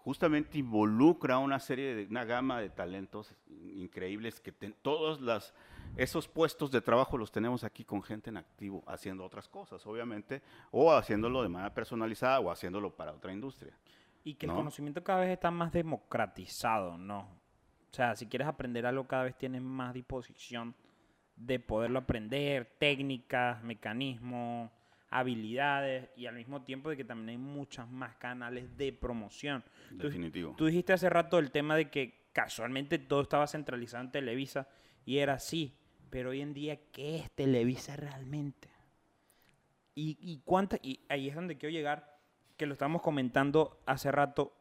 [0.05, 3.33] justamente involucra una serie de, una gama de talentos
[3.73, 5.51] increíbles que todos las,
[5.97, 10.43] esos puestos de trabajo los tenemos aquí con gente en activo, haciendo otras cosas, obviamente,
[10.69, 13.73] o haciéndolo de manera personalizada o haciéndolo para otra industria.
[14.23, 14.57] Y que el ¿no?
[14.59, 17.21] conocimiento cada vez está más democratizado, ¿no?
[17.21, 20.75] O sea, si quieres aprender algo, cada vez tienes más disposición
[21.35, 24.71] de poderlo aprender, técnicas, mecanismos,
[25.09, 29.63] habilidades, y al mismo tiempo de que también hay muchas más canales de promoción.
[29.89, 30.55] Tú- Definitivo.
[30.57, 34.67] Tú dijiste hace rato el tema de que casualmente todo estaba centralizado en Televisa,
[35.05, 35.73] y era así,
[36.09, 38.69] pero hoy en día, ¿qué es Televisa realmente?
[39.93, 42.19] Y, y cuánta, y ahí es donde quiero llegar,
[42.57, 44.53] que lo estamos comentando hace rato,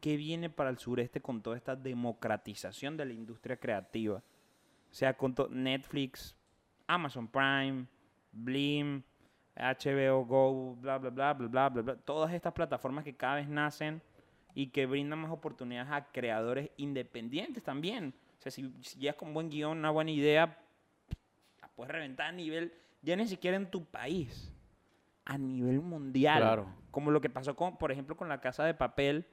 [0.00, 4.22] ¿qué viene para el sureste con toda esta democratización de la industria creativa?
[4.92, 6.36] Sea, con Netflix,
[6.86, 7.86] Amazon Prime,
[8.30, 9.02] Blim,
[9.56, 11.96] HBO Go, bla, bla, bla, bla, bla, bla, bla.
[11.96, 14.02] Todas estas plataformas que cada vez nacen
[14.54, 18.14] y que brindan más oportunidades a creadores independientes también.
[18.38, 20.58] O sea, si, si llegas con buen guion, una buena idea,
[21.60, 24.52] la puedes reventar a nivel, ya ni siquiera en tu país,
[25.24, 26.40] a nivel mundial.
[26.40, 26.66] Claro.
[26.90, 29.26] Como lo que pasó con, por ejemplo, con la casa de papel.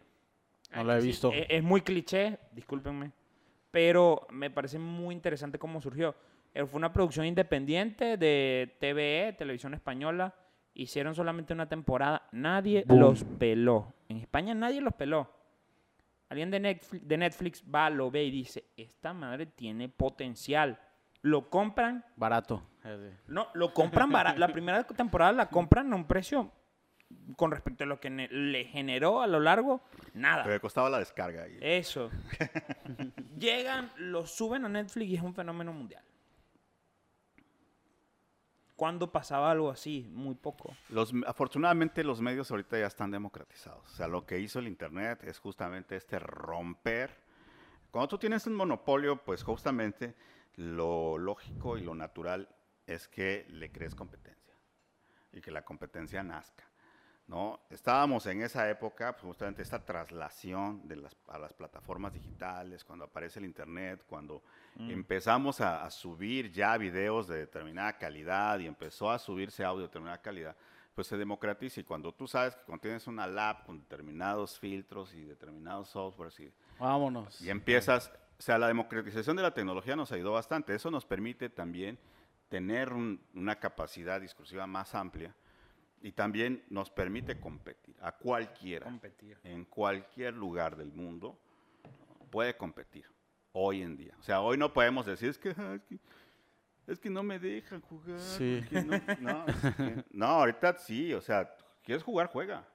[0.73, 1.31] No la he visto.
[1.33, 3.11] Es, es muy cliché, discúlpenme,
[3.71, 6.15] pero me parece muy interesante cómo surgió.
[6.53, 10.33] Eh, Fue una producción independiente de TVE, Televisión Española.
[10.73, 12.27] Hicieron solamente una temporada.
[12.31, 12.99] Nadie Boom.
[12.99, 13.93] los peló.
[14.07, 15.29] En España nadie los peló.
[16.29, 20.79] Alguien de Netflix, de Netflix va, lo ve y dice, esta madre tiene potencial.
[21.21, 22.63] Lo compran, Barato.
[23.27, 24.39] no, lo compran barato.
[24.39, 26.51] La primera temporada la compran a un precio
[27.35, 29.81] con respecto a lo que le generó a lo largo,
[30.13, 30.43] nada.
[30.43, 31.45] Pero me costaba la descarga.
[31.61, 32.09] Eso.
[33.37, 36.03] Llegan, lo suben a Netflix y es un fenómeno mundial.
[38.75, 40.07] ¿Cuándo pasaba algo así?
[40.09, 40.73] Muy poco.
[40.87, 43.85] Los, afortunadamente los medios ahorita ya están democratizados.
[43.91, 47.13] O sea, lo que hizo el Internet es justamente este romper.
[47.91, 50.15] Cuando tú tienes un monopolio, pues justamente
[50.55, 52.47] lo lógico y lo natural
[52.85, 54.55] es que le crees competencia
[55.33, 56.68] y que la competencia nazca.
[57.29, 57.59] ¿No?
[57.69, 63.05] Estábamos en esa época, pues justamente esta traslación de las, a las plataformas digitales, cuando
[63.05, 64.41] aparece el Internet, cuando
[64.75, 64.91] Mm.
[64.91, 69.87] empezamos a, a subir ya videos de determinada calidad y empezó a subirse audio de
[69.87, 70.55] determinada calidad,
[70.95, 71.81] pues se democratiza.
[71.81, 76.39] Y cuando tú sabes que cuando tienes una lab con determinados filtros y determinados softwares
[76.39, 77.41] y, Vámonos.
[77.41, 80.73] y empiezas, o sea, la democratización de la tecnología nos ayudó bastante.
[80.73, 81.97] Eso nos permite también
[82.47, 85.35] tener un- una capacidad discursiva más amplia
[86.01, 89.37] y también nos permite competir a cualquiera, Competir.
[89.43, 91.37] en cualquier lugar del mundo,
[92.29, 93.05] puede competir
[93.51, 94.13] hoy en día.
[94.19, 95.99] O sea, hoy no podemos decir, es que, ah, es que,
[96.87, 98.19] es que no me dejan jugar.
[98.19, 98.63] Sí.
[98.71, 98.81] No,
[99.19, 102.65] no, es que- no, ahorita sí, o sea, quieres jugar, juega.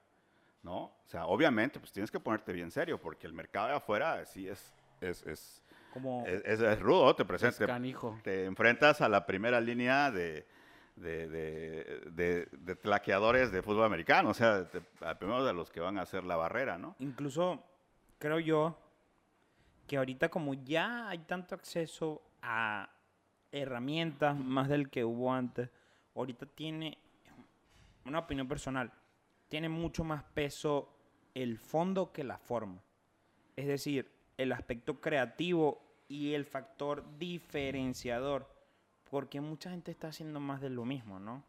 [0.61, 0.85] ¿No?
[0.85, 4.47] O sea, obviamente, pues tienes que ponerte bien serio, porque el mercado de afuera sí
[4.47, 5.63] es, es, es,
[5.93, 7.23] Como, es, es- es rudo, te
[7.67, 8.19] canijo.
[8.23, 10.47] te enfrentas a la primera línea de,
[10.95, 14.67] de, de, de- de tlaqueadores de fútbol americano, o sea,
[15.01, 16.95] a primero de los que van a hacer la barrera, ¿no?
[16.99, 17.63] incluso
[18.17, 18.77] creo yo
[19.87, 22.89] que ahorita como ya hay tanto acceso a
[23.51, 25.69] herramientas más del que hubo antes,
[26.15, 26.97] ahorita tiene
[28.05, 28.91] una opinión personal,
[29.47, 30.89] tiene mucho más peso
[31.33, 32.81] el fondo que la forma.
[33.55, 38.49] Es decir, el aspecto creativo y el factor diferenciador,
[39.09, 41.43] porque mucha gente está haciendo más de lo mismo, ¿no?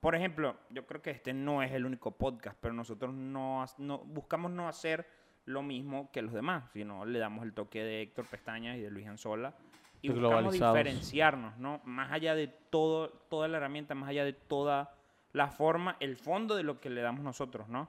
[0.00, 3.64] Por ejemplo, yo creo que este no es el único podcast, pero nosotros no,
[4.06, 5.06] buscamos no hacer
[5.44, 8.90] lo mismo que los demás, sino le damos el toque de Héctor Pestañas y de
[8.90, 9.54] Luis Anzola
[10.00, 11.80] y buscamos diferenciarnos, ¿no?
[11.84, 14.96] Más allá de todo, toda la herramienta, más allá de toda
[15.32, 17.88] la forma, el fondo de lo que le damos nosotros, ¿no?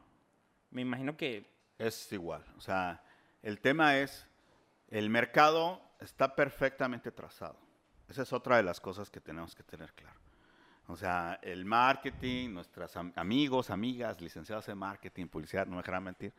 [0.70, 1.50] Me imagino que
[1.80, 3.04] Es igual, o sea,
[3.42, 4.28] el tema es,
[4.90, 7.63] el mercado está perfectamente trazado.
[8.08, 10.20] Esa es otra de las cosas que tenemos que tener claro.
[10.88, 16.34] O sea, el marketing, nuestros amigos, amigas, licenciados en marketing, publicidad, no me dejarán mentir,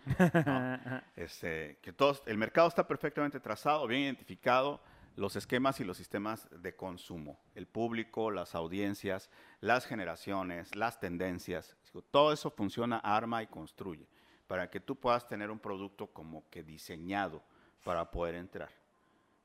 [0.46, 0.78] ¿no?
[1.16, 4.82] Este, que todos, el mercado está perfectamente trazado, bien identificado,
[5.16, 11.76] los esquemas y los sistemas de consumo, el público, las audiencias, las generaciones, las tendencias,
[12.10, 14.08] todo eso funciona, arma y construye,
[14.46, 17.42] para que tú puedas tener un producto como que diseñado
[17.84, 18.70] para poder entrar.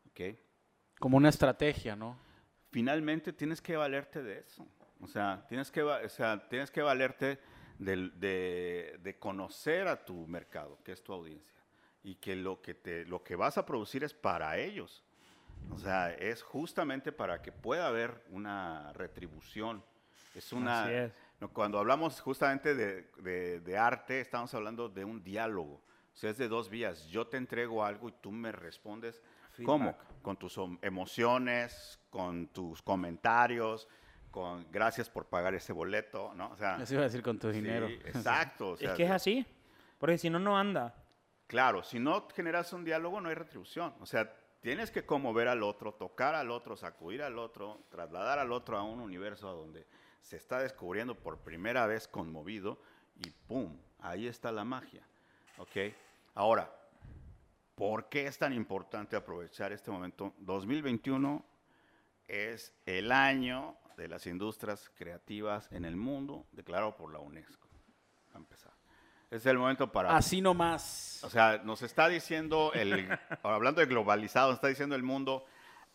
[0.10, 0.36] ¿ok?
[1.00, 2.18] Como una estrategia, ¿no?
[2.72, 4.64] finalmente tienes que valerte de eso.
[5.02, 7.40] O sea, tienes que, o sea, tienes que valerte
[7.80, 11.60] del- de, de conocer a tu mercado, que es tu audiencia,
[12.04, 15.04] y que lo que, te, lo que vas a producir es para ellos.
[15.72, 19.84] O sea, es justamente para que pueda haber una retribución.
[20.36, 21.12] Es una, es.
[21.54, 25.82] cuando hablamos justamente de, de- de arte, estamos hablando de un diálogo.
[26.14, 27.08] O sea, es de dos vías.
[27.08, 29.24] Yo te entrego algo y tú me respondes.
[29.66, 29.98] ¿Cómo?
[30.22, 33.88] Con tus emociones, con tus comentarios,
[34.32, 36.50] con gracias por pagar ese boleto, ¿no?
[36.52, 37.88] O sea, Eso iba a decir con tu sí, dinero.
[37.88, 38.72] exacto.
[38.72, 39.46] o sea, es que es así,
[39.98, 40.96] porque si no, no anda.
[41.48, 43.96] Claro, si no generas un diálogo, no hay retribución.
[44.02, 44.32] O sea,
[44.62, 48.84] tienes que conmover al otro, tocar al otro, sacudir al otro, trasladar al otro a
[48.84, 49.88] un universo donde
[50.22, 52.80] se está descubriendo por primera vez conmovido
[53.16, 53.80] y ¡pum!
[54.00, 55.02] Ahí está la magia.
[55.58, 55.94] ¿Ok?
[56.36, 56.72] Ahora,
[57.80, 60.36] ¿por qué es tan importante aprovechar este momento?
[60.40, 61.46] 2021
[62.28, 67.70] es el año de las industrias creativas en el mundo, declarado por la UNESCO.
[68.34, 68.74] A empezar.
[69.32, 70.16] Es el momento para...
[70.16, 71.24] Así nomás.
[71.24, 73.08] O sea, nos está diciendo, el,
[73.44, 75.46] hablando de globalizado, nos está diciendo el mundo,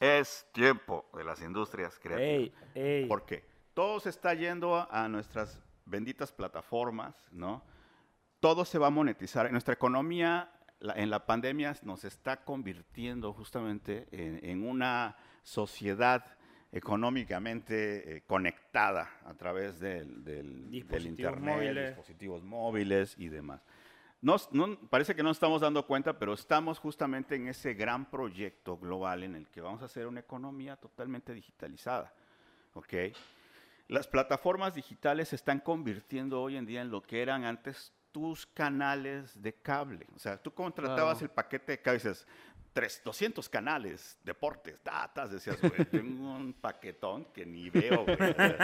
[0.00, 2.64] es tiempo de las industrias creativas.
[2.74, 3.06] Ey, ey.
[3.06, 3.44] ¿Por qué?
[3.74, 7.62] Todo se está yendo a, a nuestras benditas plataformas, ¿no?
[8.40, 9.50] Todo se va a monetizar.
[9.52, 10.50] Nuestra economía
[10.84, 16.24] la- en la pandemia nos está convirtiendo justamente en, en una sociedad
[16.72, 21.86] económicamente eh, conectada a través del, del- del internet, móviles.
[21.88, 23.62] dispositivos móviles y demás.
[24.20, 28.10] Nos- no- parece que no nos estamos dando cuenta, pero estamos justamente en ese gran
[28.10, 32.12] proyecto global en el que vamos a hacer una economía totalmente digitalizada.
[32.74, 32.92] ¿ok?
[33.88, 38.46] Las plataformas digitales se están convirtiendo hoy en día en lo que eran antes tus
[38.46, 40.06] canales de cable.
[40.14, 41.24] O sea, tú contratabas Claro.
[41.26, 42.24] el paquete de cable y dices,
[42.72, 48.16] "Tres- 200 canales, deportes, datas, decías, güey, tengo un paquetón que ni veo, güey.
[48.16, 48.56] De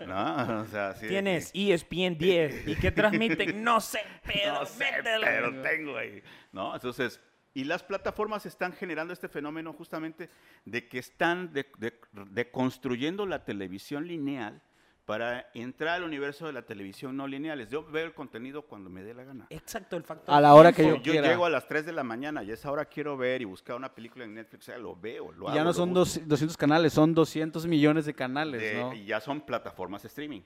[0.00, 2.66] que- Tienes E ESPN 10.
[2.68, 3.62] ¿Y qué transmiten?
[3.62, 6.22] No sé, pero no sé, pero tengo ahí,
[6.52, 6.74] ¿no?
[6.74, 7.20] Entonces,
[7.54, 10.30] y las plataformas están generando este fenómeno justamente
[10.64, 14.62] de que están de- de- deconstruyendo la televisión lineal
[15.08, 17.70] para entrar al universo de la televisión no lineales.
[17.70, 19.46] Yo veo el contenido cuando me dé la gana.
[19.48, 20.34] Exacto, el factor.
[20.34, 21.28] A la hora que yo Yo quiera.
[21.28, 23.74] llego a las 3 de la mañana y a esa hora quiero ver y buscar
[23.76, 26.58] una película en Netflix, ya lo veo, lo Y hago, ya no son dos- 200
[26.58, 28.92] canales, son 200 millones de canales, De- ¿no?
[28.92, 30.42] Y ya son plataformas de streaming.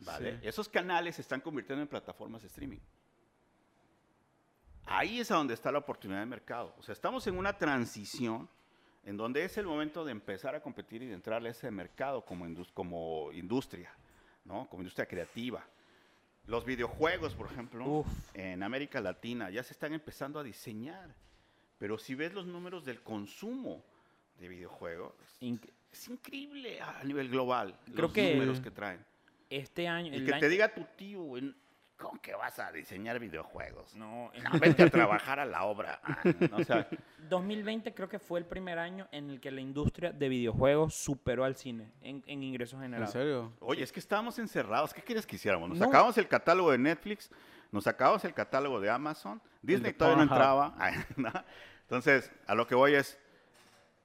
[0.00, 0.40] ¿Vale?
[0.42, 0.46] Sí.
[0.48, 2.80] Esos canales se están convirtiendo en plataformas de streaming.
[4.84, 6.74] Ahí es a donde está la oportunidad de mercado.
[6.78, 8.46] O sea, estamos en una transición
[9.08, 12.22] en donde es el momento de empezar a competir y de entrar a ese mercado
[12.26, 13.90] como, indus- como industria,
[14.44, 14.68] ¿no?
[14.68, 15.64] Como industria creativa.
[16.46, 18.06] Los videojuegos, por ejemplo, Uf.
[18.34, 21.14] en América Latina ya se están empezando a diseñar.
[21.78, 23.82] Pero si ves los números del consumo
[24.38, 29.02] de videojuegos, Inc- es increíble a nivel global Creo los que- números que traen.
[29.48, 30.12] Este año.
[30.12, 31.38] Y el que año- te diga tu tío,
[31.98, 33.94] ¿cómo que vas a diseñar videojuegos?
[33.94, 36.00] No, en No, vete a trabajar a la obra.
[36.04, 36.18] Ah,
[36.50, 36.88] no, o sea,
[37.28, 41.44] 2020 creo que fue el primer año en el que la industria de videojuegos superó
[41.44, 43.12] al cine en, en ingresos ¿En generados.
[43.12, 43.52] serio?
[43.60, 44.94] oye, es que estábamos encerrados.
[44.94, 45.68] ¿Qué quieres que hiciéramos?
[45.68, 45.84] Nos No.
[45.86, 47.30] sacábamos el catálogo de Netflix,
[47.72, 50.74] nos sacábamos el catálogo de Amazon, Disney de todavía no entraba.
[51.82, 53.18] Entonces, a lo que voy es,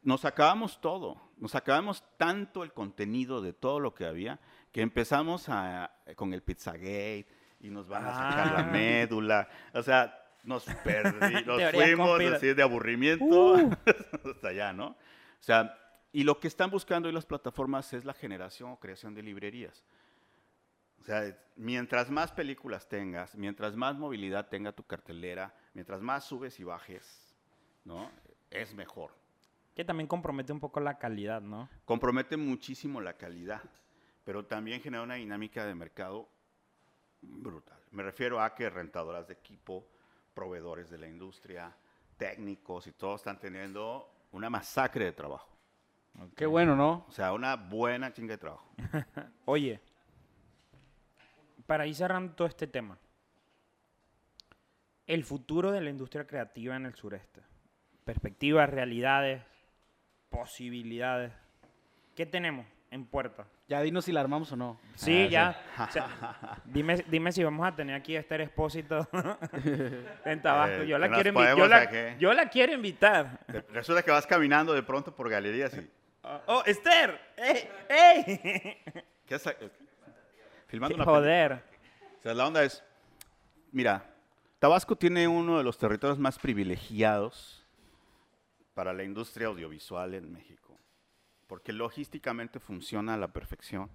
[0.01, 1.21] nos acabamos todo.
[1.37, 4.39] Nos acabamos tanto el contenido de todo lo que había
[4.71, 7.27] que empezamos a, con el Pizzagate
[7.63, 8.63] y nos van a sacar la Ah.
[8.71, 9.47] médula.
[9.73, 13.71] O sea, nos perdí, nos fuimos así de aburrimiento Uh.
[14.31, 14.87] hasta allá, ¿no?
[14.89, 14.95] O
[15.39, 15.75] sea,
[16.11, 19.83] y lo que están buscando hoy las plataformas es la generación o creación de librerías.
[20.99, 26.59] O sea, mientras más películas tengas, mientras más movilidad tenga tu cartelera, mientras más subes
[26.59, 27.35] y bajes,
[27.83, 28.09] ¿no?
[28.51, 29.11] Es mejor.
[29.75, 31.67] Que también compromete un poco la calidad, ¿no?
[31.85, 33.61] Compromete muchísimo la calidad,
[34.23, 36.29] pero también genera una dinámica de mercado
[37.23, 37.77] brutal.
[37.91, 39.87] Me refiero a que rentadoras de equipo,
[40.33, 41.75] proveedores de la industria,
[42.17, 45.49] técnicos y todos están teniendo una masacre de trabajo.
[46.35, 47.05] Qué bueno, ¿no?
[47.07, 48.67] O sea, una buena chinga de trabajo.
[49.45, 49.79] Oye,
[51.65, 52.97] para ir cerrando todo este tema,
[55.07, 57.41] el futuro de la industria creativa en el sureste,
[58.05, 59.43] perspectivas, realidades,
[60.29, 61.33] posibilidades,
[62.15, 63.45] ¿qué tenemos en puerta?
[63.67, 64.79] Ya dinos si la armamos o no.
[64.95, 65.85] Sí, Ah, ya.
[65.89, 69.07] o sea, dime, dime si vamos a tener aquí a Esther Expósito
[70.25, 70.83] en Tabasco.
[70.83, 71.97] Eh, yo, la quiero invi- yo, la, aquí.
[72.19, 73.39] yo la quiero invitar.
[73.69, 75.89] Resulta que vas caminando de pronto por galerías y...
[76.45, 77.19] ¡Oh, Esther!
[77.35, 77.67] ¡Ey!
[77.89, 78.77] ¡Ey!
[79.25, 79.39] ¿Qué?
[80.67, 81.05] Filmando una película.
[81.05, 81.53] Joder.
[82.19, 82.83] O sea, la onda es,
[83.71, 84.05] mira,
[84.59, 87.65] Tabasco tiene uno de los territorios más privilegiados
[88.73, 90.62] para la industria audiovisual en México,
[91.47, 93.89] porque logísticamente funciona a la perfección.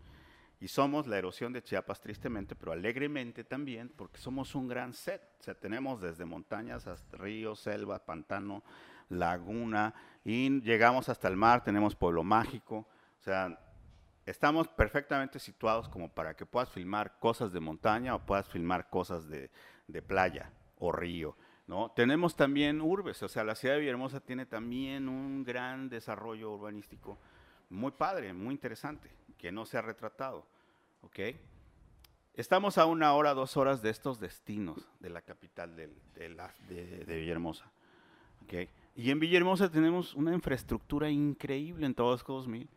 [0.60, 5.22] Y somos la erosión de Chiapas, tristemente, pero alegremente también, porque somos un gran set.
[5.38, 8.64] O sea, tenemos desde montañas hasta ríos, selva, pantano,
[9.08, 9.94] laguna,
[10.24, 12.88] y llegamos hasta el mar, tenemos pueblo mágico.
[13.20, 13.58] O sea,
[14.26, 19.28] estamos perfectamente situados como para que puedas filmar cosas de montaña o puedas filmar cosas
[19.28, 19.50] de,
[19.86, 21.36] de playa o río.
[21.68, 21.92] ¿no?
[21.92, 27.18] Tenemos también urbes, o sea, la ciudad de Villahermosa tiene también un gran desarrollo urbanístico
[27.70, 30.46] muy padre, muy interesante, que no se ha retratado.
[31.02, 31.18] ¿ok?
[32.34, 35.90] Estamos a una hora, dos horas de estos destinos de la capital de,
[36.30, 37.64] la- de- de Villahermosa.
[38.44, 38.68] ¿ok?
[38.96, 42.68] Y en Villahermosa tenemos una infraestructura increíble en Tabasco 2000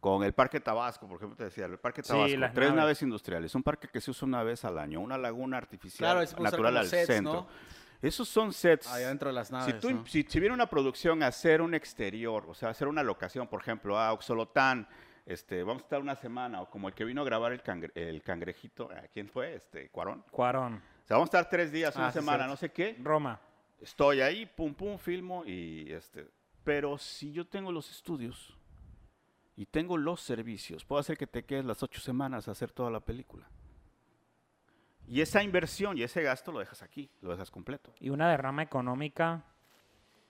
[0.00, 2.74] con el Parque Tabasco, por ejemplo, te decía, el Parque Tabasco, tres naves.
[2.74, 3.02] naves.
[3.02, 6.76] industriales, un parque que se usa una vez al año, una laguna artificial Claro, natural
[6.78, 7.32] al centro.
[7.32, 7.46] ¿no?
[8.02, 8.86] Esos son sets.
[8.88, 10.06] Ahí adentro de las Si, naves, tú, ¿no?
[10.06, 13.60] si, si viene una producción a hacer un exterior, o sea, hacer una locación, por
[13.60, 14.88] ejemplo, a Oxolotán,
[15.26, 17.92] este, vamos a estar una semana, o como el que vino a grabar el, cangre-
[17.94, 19.54] el cangrejito, ¿a quién fue?
[19.54, 20.24] Este, Cuarón.
[20.30, 20.74] Cuarón.
[20.76, 22.96] O sea, vamos a estar tres días, una Ah, semana, no sé qué.
[23.02, 23.38] Roma.
[23.80, 26.28] Estoy ahí, pum, pum, filmo y este.
[26.64, 28.56] Pero si yo tengo los estudios
[29.56, 32.90] y tengo los servicios, puedo hacer que te quedes las ocho semanas a hacer toda
[32.90, 33.48] la película.
[35.06, 37.92] Y esa inversión y ese gasto lo dejas aquí, lo dejas completo.
[37.98, 39.44] Y una derrama económica,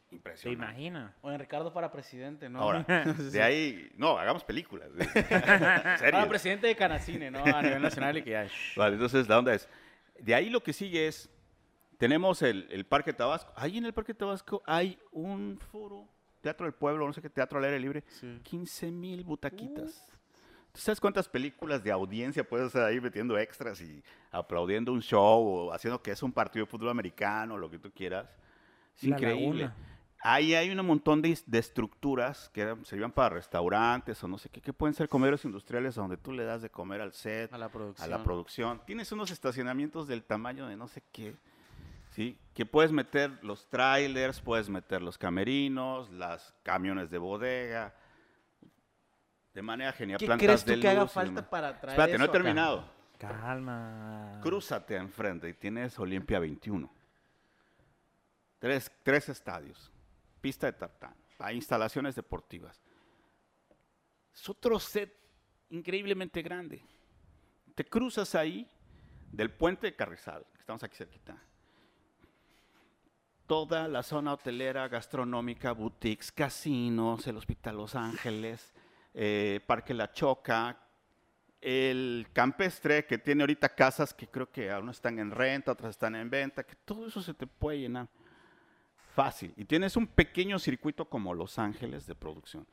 [0.08, 0.64] ¿te Impresionante.
[0.64, 1.14] imaginas?
[1.20, 2.60] O en Ricardo para presidente, ¿no?
[2.60, 2.82] Ahora,
[3.32, 4.88] de ahí, no, hagamos películas.
[4.98, 5.06] ¿En
[6.10, 7.44] Para presidente de Canacine, ¿no?
[7.44, 8.48] A nivel nacional y que ya.
[8.76, 9.68] Vale, entonces la onda es,
[10.18, 11.30] de ahí lo que sigue es,
[11.98, 13.52] tenemos el, el Parque Tabasco.
[13.56, 16.08] Ahí en el Parque Tabasco hay un foro,
[16.40, 18.40] Teatro del Pueblo, no sé qué, Teatro al aire libre, Sí.
[18.44, 20.06] 15 mil butaquitas.
[20.72, 25.42] ¿Tú sabes cuántas películas de audiencia puedes estar ahí metiendo extras y aplaudiendo un show
[25.44, 28.28] o haciendo que es un partido de fútbol americano, lo que tú quieras?
[28.96, 29.62] Es La increíble.
[29.64, 29.86] Laguna.
[30.22, 34.50] Ahí hay un montón de, de estructuras que eran- servían para restaurantes o no sé
[34.50, 37.58] qué, que pueden ser comedores industriales donde tú le das de comer al set, A
[37.58, 38.10] la a producción.
[38.10, 38.82] la producción.
[38.86, 41.34] Tienes unos estacionamientos del tamaño de no sé qué,
[42.10, 42.36] ¿sí?
[42.52, 47.94] Que puedes meter los trailers, puedes meter los camerinos, las camiones de bodega.
[49.54, 50.18] De manera genial.
[50.18, 52.42] ¿Qué plantas crees tú de que haga falta para traer Espérate, no he eso acá?
[52.42, 52.84] terminado.
[53.18, 54.40] Calma.
[54.42, 56.90] Crúzate enfrente y tienes Olimpia 21.
[58.58, 59.90] Tres, tres estadios.
[60.40, 61.14] Pista de tartán.
[61.38, 62.80] Hay instalaciones deportivas.
[64.32, 65.14] Es otro set
[65.70, 66.82] increíblemente grande.
[67.74, 68.68] Te cruzas ahí
[69.32, 71.36] del puente de Carrizal, que estamos aquí cerquita.
[73.46, 78.72] Toda la zona hotelera, gastronómica, boutiques, casinos, el Hospital Los Ángeles,
[79.14, 80.78] eh, Parque La Choca,
[81.60, 86.14] el campestre que tiene ahorita casas que creo que unas están en renta, otras están
[86.16, 88.08] en venta, que todo eso se te puede llenar
[89.14, 89.52] fácil.
[89.56, 92.66] Y tienes un pequeño circuito como Los Ángeles de producción.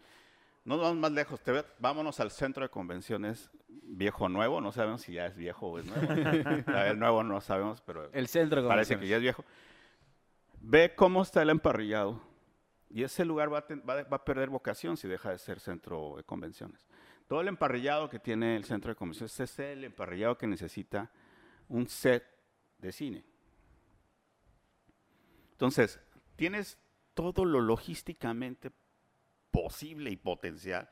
[0.64, 5.02] No vamos más lejos, te ve- vámonos al centro de convenciones viejo nuevo, no sabemos
[5.02, 6.08] si ya es viejo o es nuevo.
[6.86, 9.44] el nuevo no sabemos, pero El centro de parece que ya es viejo.
[10.60, 12.22] Ve cómo está el emparrillado.
[12.90, 16.88] Y ese lugar va a, perder vocación si deja de ser centro de convenciones.
[17.28, 21.12] Todo el emparrillado que tiene el centro de convenciones es el emparrillado que necesita
[21.68, 22.24] un set
[22.78, 23.26] de cine.
[25.52, 26.00] Entonces,
[26.36, 26.78] tienes
[27.14, 28.72] todo lo logísticamente
[29.52, 30.88] posible y potencial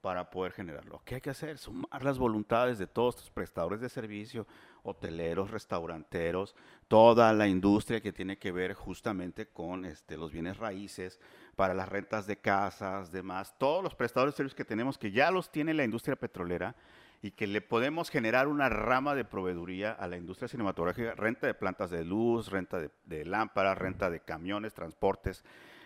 [0.00, 1.02] para poder generarlo.
[1.04, 1.58] ¿Qué hay que hacer?
[1.58, 4.46] Sumar las voluntades de todos tus prestadores de servicio,
[4.88, 6.54] hoteleros, restauranteros,
[6.88, 11.20] toda la industria que tiene que ver justamente con este, los bienes raíces,
[11.56, 15.30] para las rentas de casas, demás, todos los prestadores de servicios que tenemos que ya
[15.30, 16.76] los tiene la industria petrolera
[17.20, 21.54] y que le podemos generar una rama de proveeduría a la industria cinematográfica, renta de
[21.54, 25.44] plantas de luz, renta de, de lámparas, renta de camiones, transportes,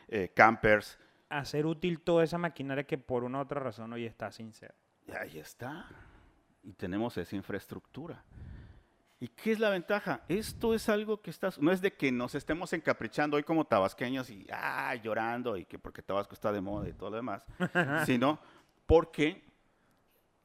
[0.08, 0.98] eh, campers,
[1.32, 4.74] Hacer útil toda esa maquinaria que por una u otra razón hoy está sin ser.
[5.18, 5.86] Ahí está.
[6.62, 8.22] Y tenemos esa infraestructura.
[9.22, 10.24] ¿Y qué es la ventaja?
[10.26, 14.28] Esto es algo que estás, no es de que nos estemos encaprichando hoy como tabasqueños
[14.30, 17.44] y ah, llorando y que porque Tabasco está de moda y todo lo demás,
[18.04, 18.40] sino
[18.84, 19.44] porque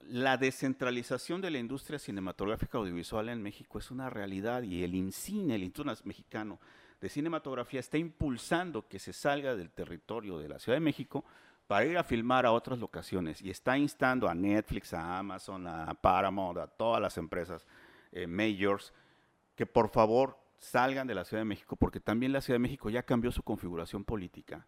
[0.02, 5.56] la descentralización de la industria cinematográfica audiovisual en México es una realidad y el INCINE,
[5.56, 6.60] el Instituto Mexicano
[7.02, 11.26] de Cinematografía, está impulsando que se salga del territorio de la Ciudad de México
[11.66, 15.96] para ir a filmar a otras locaciones y está instando a Netflix, a Amazon, a
[15.96, 17.66] Paramount, a todas las empresas
[18.12, 18.94] eh, majors
[19.56, 22.90] que por favor salgan de la Ciudad de México porque también la Ciudad de México
[22.90, 24.66] ya cambió su configuración política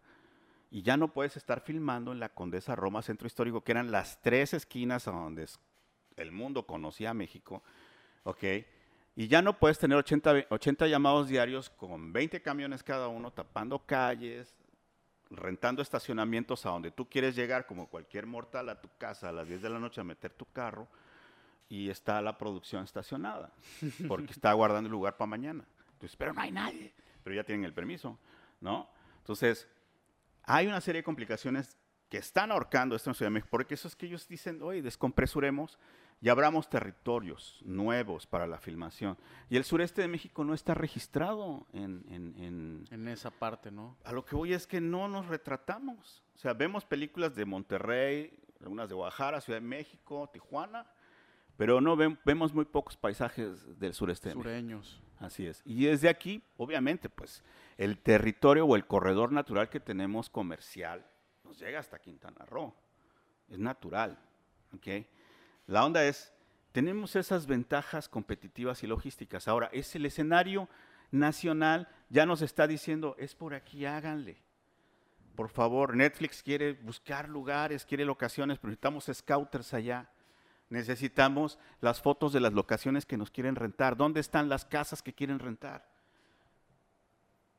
[0.70, 4.20] y ya no puedes estar filmando en la Condesa Roma Centro Histórico, que eran las
[4.22, 5.48] tres esquinas a donde
[6.16, 7.62] el mundo conocía a México,
[8.22, 8.44] ¿ok?
[9.16, 13.32] Y ya no puedes tener 80, ve- 80 llamados diarios con 20 camiones cada uno
[13.32, 14.54] tapando calles,
[15.30, 19.48] rentando estacionamientos a donde tú quieres llegar, como cualquier mortal, a tu casa a las
[19.48, 20.86] 10 de la noche a meter tu carro
[21.70, 23.50] y está la producción estacionada,
[24.08, 25.64] porque está guardando el lugar para mañana.
[25.94, 26.92] Entonces, pero no hay nadie,
[27.24, 28.18] pero ya tienen el permiso,
[28.60, 28.90] ¿no?
[29.18, 29.66] Entonces,
[30.42, 33.86] hay una serie de complicaciones que están ahorcando esto en Ciudad de México, porque eso
[33.86, 35.78] es que ellos dicen, oye, descompresuremos
[36.20, 39.16] y abramos territorios nuevos para la filmación.
[39.48, 43.96] Y el sureste de México no está registrado en, en- en- En esa parte, ¿no?
[44.04, 46.22] a lo que voy es que no nos retratamos.
[46.34, 50.86] O sea, vemos películas de Monterrey, algunas de Guadalajara, Ciudad de México, Tijuana,
[51.60, 54.32] pero no vemos muy pocos paisajes del sureste.
[54.32, 54.98] Sureños.
[55.18, 55.60] Así es.
[55.66, 57.44] Y desde aquí, obviamente, pues
[57.76, 61.04] el territorio o el corredor natural que tenemos comercial
[61.44, 62.74] nos llega hasta Quintana Roo.
[63.50, 64.18] Es natural.
[64.74, 65.04] ¿ok?
[65.66, 66.32] La onda es,
[66.72, 69.46] tenemos esas ventajas competitivas y logísticas.
[69.46, 70.66] Ahora, es el escenario
[71.10, 74.38] nacional, ya nos está diciendo, es por aquí, háganle.
[75.36, 80.10] Por favor, Netflix quiere buscar lugares, quiere locaciones, pero necesitamos scouters allá.
[80.70, 83.96] Necesitamos las fotos de las locaciones que nos quieren rentar.
[83.96, 85.86] ¿Dónde están las casas que quieren rentar?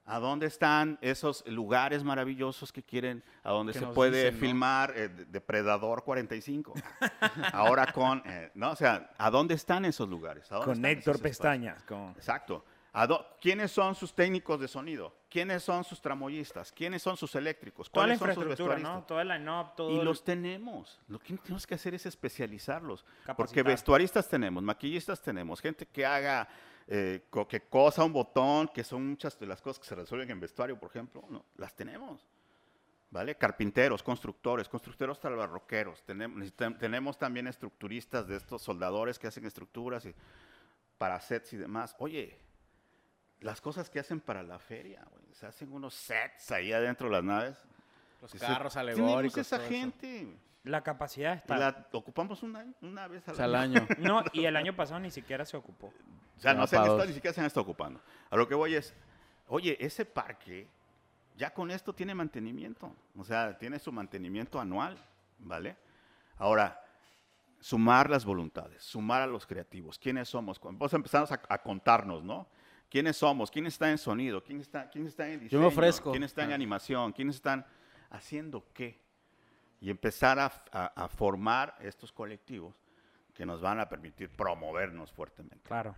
[0.05, 4.39] ¿A dónde están esos lugares maravillosos que quieren, a donde se puede dicen, ¿no?
[4.39, 6.73] filmar eh, de- Depredador 45?
[7.53, 10.51] Ahora con, eh, no, o sea, ¿a dónde están esos lugares?
[10.51, 11.21] ¿A dónde Con están Héctor?
[11.21, 11.83] Pestañas.
[11.83, 12.09] Con...
[12.11, 12.65] Exacto.
[12.93, 13.07] ¿A
[13.39, 15.13] ¿Quiénes son sus técnicos de sonido?
[15.31, 16.73] ¿Quiénes son sus tramoyistas?
[16.73, 17.89] ¿Quiénes son sus eléctricos?
[17.89, 18.81] Toda ¿Cuáles son sus infraestructura, ¿no?
[18.97, 19.07] vestuaristas?
[19.07, 20.99] Toda la line-up, todo Y el- los tenemos.
[21.07, 23.05] Lo que tenemos que hacer es especializarlos.
[23.37, 26.49] Porque vestuaristas tenemos, maquillistas tenemos, gente que haga,
[26.85, 30.29] eh, co- que cosa un botón, que son muchas de las cosas que se resuelven
[30.31, 32.27] en vestuario, por ejemplo, no, las tenemos.
[33.09, 33.35] ¿Vale?
[33.35, 36.01] Carpinteros, constructores, constructores talbarroqueros.
[36.03, 40.13] Tenemos, tenemos también estructuristas de estos soldadores que hacen estructuras y
[40.97, 41.93] para sets y demás.
[41.99, 42.37] Oye,
[43.41, 47.13] las cosas que hacen para la feria, güey, se hacen unos sets ahí adentro de
[47.13, 47.57] las naves.
[48.21, 49.37] Los Eso- carros Tenemos alegóricos.
[49.39, 49.67] esa eso.
[49.69, 50.37] gente.
[50.63, 51.57] La capacidad Y está.
[51.57, 53.79] la ocupamos una, una vez al O sea, al año.
[53.79, 53.87] año.
[53.99, 55.87] No, y el año pasado ni siquiera se ocupó.
[56.37, 57.99] O sea, no se han estado, ni siquiera se han estado ocupando.
[58.29, 58.93] A lo que voy es,
[59.47, 60.67] oye, ese parque
[61.35, 62.95] ya con esto tiene mantenimiento.
[63.17, 64.97] O sea, tiene su mantenimiento anual,
[65.39, 65.75] ¿vale?
[66.37, 66.79] Ahora,
[67.59, 69.97] sumar las voluntades, sumar a los creativos.
[69.97, 70.59] ¿Quiénes somos?
[70.61, 72.47] Vos empezamos a, a contarnos, ¿no?
[72.91, 73.49] ¿Quiénes somos?
[73.49, 74.43] ¿Quién está en sonido?
[74.43, 75.49] ¿Quién está, quién está en diseño?
[75.49, 76.11] Yo me ofrezco.
[76.11, 77.13] ¿Quién está en animación?
[77.13, 77.65] ¿Quiénes están
[78.09, 78.99] haciendo qué?
[79.79, 82.75] Y empezar a, a- a formar estos colectivos
[83.33, 85.63] que nos van a permitir promovernos fuertemente.
[85.63, 85.95] Claro.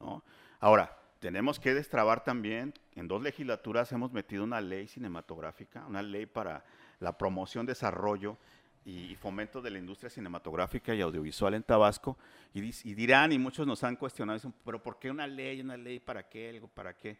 [0.00, 0.24] ¿no?
[0.58, 6.26] Ahora, tenemos que destrabar también, en dos legislaturas hemos metido una ley cinematográfica, una ley
[6.26, 6.64] para
[6.98, 8.36] la promoción, desarrollo
[8.84, 12.18] y, fomento de la industria cinematográfica y audiovisual en Tabasco,
[12.52, 15.76] y, y dirán, y muchos nos han cuestionado, dicen, pero ¿por qué una ley, una
[15.76, 17.18] ley, para qué, algo, para qué?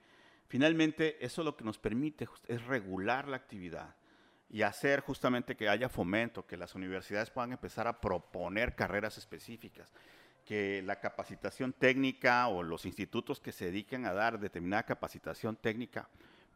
[0.48, 3.94] Finalmente, eso lo que nos permite es regular la actividad
[4.50, 9.90] y hacer justamente que haya fomento, que las universidades puedan empezar a proponer carreras específicas,
[10.44, 16.08] que la capacitación técnica o los institutos que se dediquen a dar determinada capacitación técnica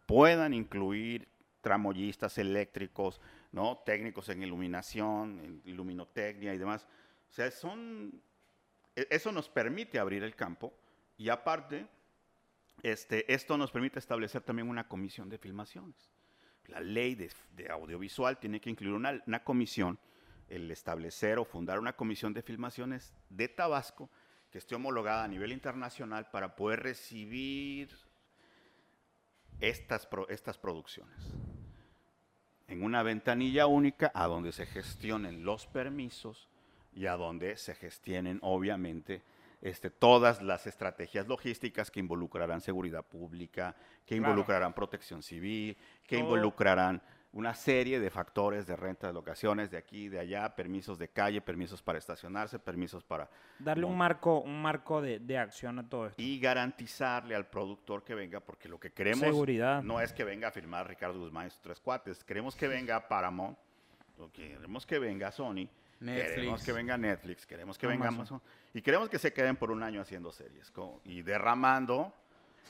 [0.05, 1.27] puedan incluir
[1.67, 3.21] tramoyistas eléctricos,
[3.85, 6.87] técnicos en iluminación, en iluminotecnia y demás.
[7.29, 8.23] O sea, son,
[8.95, 10.73] e- eso nos permite abrir el campo
[11.19, 11.89] y aparte,
[12.85, 16.13] este, esto nos permite establecer también una comisión de filmaciones.
[16.69, 17.33] La ley de,
[17.69, 19.99] audiovisual tiene que incluir una, una comisión,
[20.49, 24.09] el establecer o fundar una comisión de filmaciones de Tabasco
[24.53, 27.89] que esté homologada a nivel internacional para poder recibir
[29.61, 31.35] estas, estas producciones.
[32.69, 36.49] En una ventanilla única a donde se gestionen los permisos
[36.95, 39.23] y a donde se gestionen, obviamente,
[39.63, 44.31] este, todas las estrategias logísticas que involucrarán seguridad pública, que Claro.
[44.33, 47.03] involucrarán protección civil, que Todo- involucrarán
[47.37, 51.09] una serie de factores de renta de locaciones de aquí y de allá, permisos de
[51.09, 53.29] calle, permisos para estacionarse, permisos para...
[53.59, 56.23] Darle un marco, un marco de, de acción a todo esto.
[56.23, 59.83] Y garantizarle al productor que venga, porque lo que queremos Seguridad.
[59.83, 63.07] no es que venga a firmar Ricardo Guzmán y sus tres cuates, queremos que venga
[63.07, 63.59] Paramount,
[64.33, 65.69] queremos que venga Sony,
[65.99, 66.65] queremos Netflix.
[66.65, 68.37] que venga Netflix, queremos que venga Amazon.
[68.37, 70.73] Amazon, y queremos que se queden por un año haciendo series
[71.05, 72.15] y derramando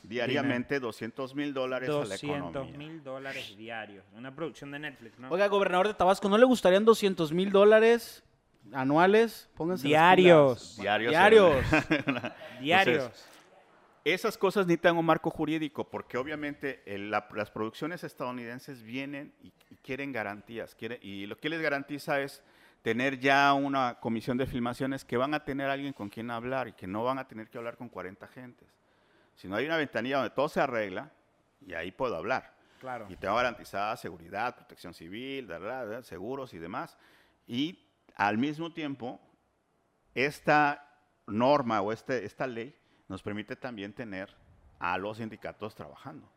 [0.03, 2.79] diariamente 200 mil dólares a la 200 economía.
[2.79, 4.05] mil dólares diarios.
[4.15, 5.29] Una producción de Netflix, ¿no?
[5.31, 8.23] Oiga, gobernador de Tabasco, ¿no le gustarían 200 mil dólares
[8.73, 9.49] anuales?
[9.57, 10.77] Pónganse Diarios.
[10.81, 11.11] Diarios.
[11.13, 11.65] Diarios.
[12.61, 13.27] Diarios.
[14.05, 19.49] Esas cosas necesitan un marco jurídico porque obviamente el- la- las producciones estadounidenses vienen y,
[19.71, 20.77] y quieren garantías.
[21.03, 22.43] y lo que les garantiza es
[22.83, 26.73] tener ya una comisión de filmaciones que van a tener alguien con quien hablar y
[26.73, 28.69] que no van a tener que hablar con 40 gentes.
[29.37, 31.13] Si no hay una ventanilla donde todo se arregla,
[31.65, 32.55] y ahí puedo hablar.
[32.81, 33.07] Claro.
[33.09, 36.97] Y tengo garantizada seguridad, protección civil, da, da, da, seguros y demás.
[37.47, 37.79] Y
[38.17, 39.21] al mismo tiempo,
[40.15, 40.87] esta
[41.27, 42.75] norma o este, esta ley
[43.09, 44.35] nos permite también tener
[44.79, 46.29] a los sindicatos trabajando.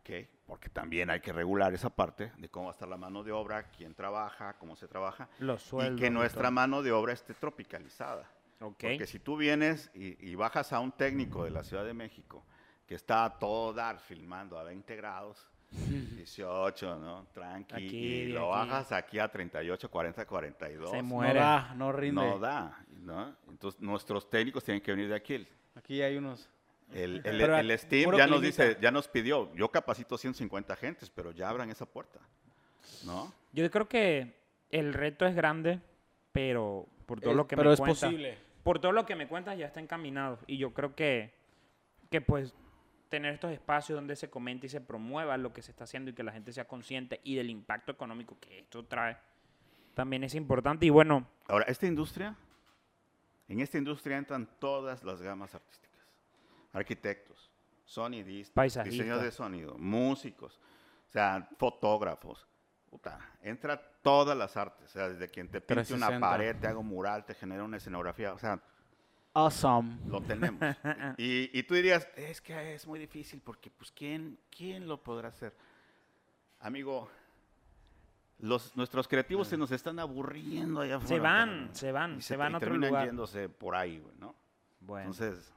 [0.00, 0.26] ¿ok?
[0.46, 3.32] Porque también hay que regular esa parte de cómo va a estar la mano de
[3.32, 5.28] obra, quién trabaja, cómo se trabaja.
[5.38, 8.28] Los Y que nuestra mano de obra esté tropicalizada.
[8.60, 8.76] Ok.
[8.80, 12.44] Porque si tú vienes y, y bajas a un técnico de la Ciudad de México
[12.86, 17.26] que está a todo dar filmando a 20 grados, 18, ¿no?
[17.32, 17.74] Tranqui.
[17.74, 18.68] Aquí, y lo aquí.
[18.70, 20.90] bajas aquí a 38, 40, 42.
[20.90, 21.38] Se No muere.
[21.38, 22.20] da, no rinde.
[22.20, 23.36] No da, ¿no?
[23.48, 25.46] Entonces nuestros técnicos tienen que venir de aquí.
[25.76, 26.48] Aquí hay unos.
[26.92, 31.08] El, el, Pero, el Steam ya nos dice, ya nos pidió, yo capacito 150 gentes,
[31.08, 32.18] pero ya abran esa puerta,
[33.04, 33.32] ¿no?
[33.52, 34.34] Yo creo que
[34.70, 35.78] el reto es grande,
[36.32, 38.00] pero por todo Es- lo que pero me es cuentas.
[38.00, 38.38] posible.
[38.62, 40.38] Por todo lo que me cuentas ya está encaminado.
[40.46, 41.34] Y yo creo que,
[42.10, 42.54] que pues
[43.08, 46.14] tener estos espacios donde se comente y se promueva lo que se está haciendo y
[46.14, 49.16] que la gente sea consciente y del impacto económico que esto trae
[49.94, 50.86] también es importante.
[50.86, 52.36] Y bueno, Ahora, esta industria,
[53.48, 56.00] en esta industria entran todas las gamas artísticas.
[56.72, 57.50] Arquitectos,
[57.84, 60.60] sonidistas, diseñadores de sonido, músicos,
[61.08, 62.46] o sea, fotógrafos.
[62.90, 66.20] Puta, entra todas las artes, o sea, desde quien te pinte una 360.
[66.20, 68.60] pared, te haga un mural, te genera una escenografía, o sea,
[69.32, 69.98] Awesome.
[70.08, 70.60] lo tenemos.
[71.16, 75.28] y, y tú dirías, es que es muy difícil porque, pues, ¿quién, quién lo podrá
[75.28, 75.54] hacer?
[76.58, 77.08] Amigo,
[78.40, 81.14] los, nuestros creativos se nos están aburriendo allá afuera.
[81.14, 83.06] se van, se van, se van a otro terminan lugar.
[83.06, 84.34] yéndose por ahí, güey, ¿no?
[84.80, 85.52] Bueno, Entonces,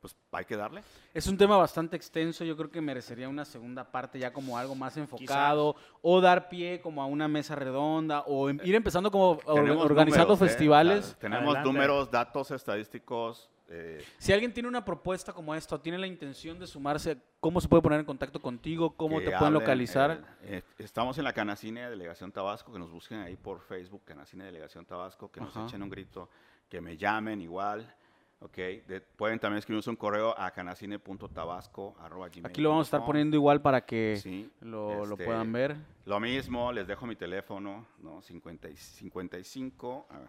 [0.00, 0.82] pues hay que darle.
[1.12, 4.74] Es un tema bastante extenso, yo creo que merecería una segunda parte ya como algo
[4.74, 9.38] más enfocado o dar pie como a una mesa redonda o em- ir empezando como
[9.46, 10.48] organizando números, ¿eh?
[10.48, 11.16] festivales.
[11.20, 11.68] Tenemos Adelante.
[11.68, 13.50] números, datos estadísticos.
[13.68, 17.60] eh, Si alguien tiene una propuesta como esta o tiene la intención de sumarse, ¿cómo
[17.60, 18.96] se puede poner en contacto contigo?
[18.96, 20.24] ¿Cómo que te pueden hablen, localizar?
[20.42, 24.44] eh, eh, estamos en la Canacine Delegación Tabasco, que nos busquen ahí por Facebook, Canacine
[24.44, 26.28] Delegación Tabasco, que nos echen un grito,
[26.70, 27.94] que me llamen igual.
[28.42, 32.46] Ok, de- pueden también escribirnos un correo a canacine.tabasco.gmail.com.
[32.46, 35.76] Aquí lo vamos a estar poniendo igual para que Sí, lo, lo este, puedan ver.
[36.06, 38.22] Lo mismo, les dejo mi teléfono, ¿no?
[38.22, 40.06] 50 y 55.
[40.08, 40.28] a ver,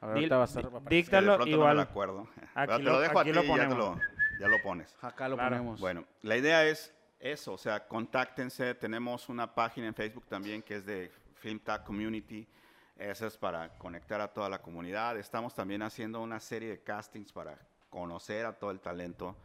[0.00, 0.70] A ver, Dil- va a estar.
[0.70, 1.76] de díctalo pronto no me igual.
[1.76, 2.26] lo acuerdo.
[2.54, 3.96] Aquí te lo- lo dejo aquí a lo ti y ya, te lo,
[4.40, 4.96] ya lo pones.
[5.02, 5.56] Acá lo Claro.
[5.56, 5.78] ponemos.
[5.78, 8.74] Bueno, la idea es eso, o sea, contáctense.
[8.76, 12.48] Tenemos una página en Facebook también que es de FilmTag Community.
[13.00, 15.16] Esa es para conectar a toda la comunidad.
[15.16, 19.36] Estamos también haciendo una serie de castings para conocer a todo el talento,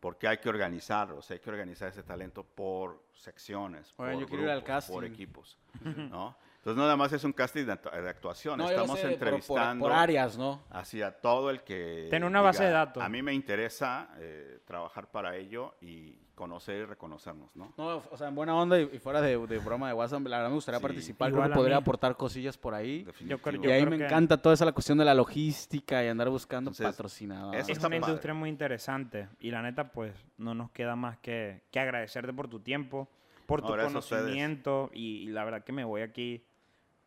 [0.00, 4.26] porque hay que organizarlo, o sea, hay que organizar ese talento por secciones, por yo
[4.26, 6.34] quiero ir al grupos, por equipos, ¿no?
[6.56, 9.12] Entonces, no nada más es un casting de, actu- de actuación, No, estamos sé, por-
[9.12, 10.62] entrevistando Por, áreas, ¿no?
[10.70, 13.02] hacia todo el que Ten una base de datos.
[13.02, 16.12] A mí me interesa eh, trabajar para ello y
[16.42, 17.72] conocer y reconocernos, ¿no?
[17.76, 20.38] No, o sea, en buena onda y, y fuera de, de broma de WhatsApp, la
[20.38, 21.28] verdad me gustaría Sí, participar.
[21.30, 21.80] Creo igual que a podría mí.
[21.82, 23.04] aportar cosillas por ahí.
[23.04, 26.04] Creo- Y yo ahí creo me que- encanta toda esa la cuestión de la logística
[26.04, 27.68] y andar buscando Entonces, patrocinadores.
[27.68, 27.96] Es una padre.
[27.98, 32.48] industria muy interesante y la neta, pues, no nos queda más que, que agradecerte por
[32.48, 33.08] tu tiempo,
[33.46, 36.44] por No, tu conocimiento y, y la verdad que me voy aquí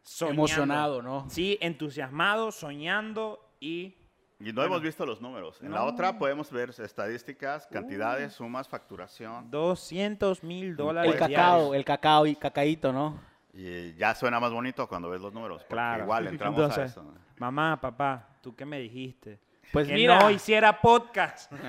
[0.03, 0.41] soñando.
[0.41, 1.29] Emocionado, ¿no?
[1.29, 3.95] Sí, entusiasmado, soñando y
[4.39, 5.61] Y no hemos visto los números.
[5.61, 5.85] En la No.
[5.85, 9.49] otra podemos ver estadísticas, cantidades, sumas, facturación.
[9.49, 11.13] 200 mil dólares.
[11.13, 11.75] El cacao, diarios.
[11.75, 13.19] el cacao y cacaíto, ¿no?
[13.53, 15.63] Y ya suena más bonito cuando ves los números.
[15.69, 16.03] Claro.
[16.03, 17.03] Igual entramos a Entonces, eso.
[17.03, 17.13] ¿no?
[17.37, 19.39] Mamá, papá, ¿tú qué me dijiste?
[19.71, 20.19] Pues que mira.
[20.19, 21.51] no hiciera podcast.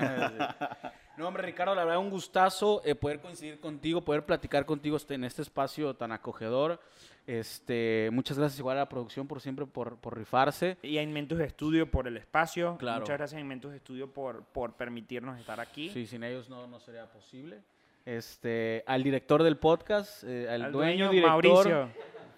[1.17, 5.15] No, hombre, Ricardo, la verdad, un gustazo eh, poder coincidir contigo, poder platicar contigo este-
[5.15, 6.79] en este espacio tan acogedor.
[7.27, 10.77] Este, muchas gracias igual a la producción por siempre por, por rifarse.
[10.81, 12.77] Y a Inventus Studio por el espacio.
[12.77, 13.01] Claro.
[13.01, 15.89] Muchas gracias a Inventus Studio por, por permitirnos estar aquí.
[15.89, 17.59] Sí, sin ellos no, no sería posible.
[18.05, 21.69] Este, al director del podcast, eh, al, Al dueño, dueño, director.
[21.69, 21.89] Mauricio.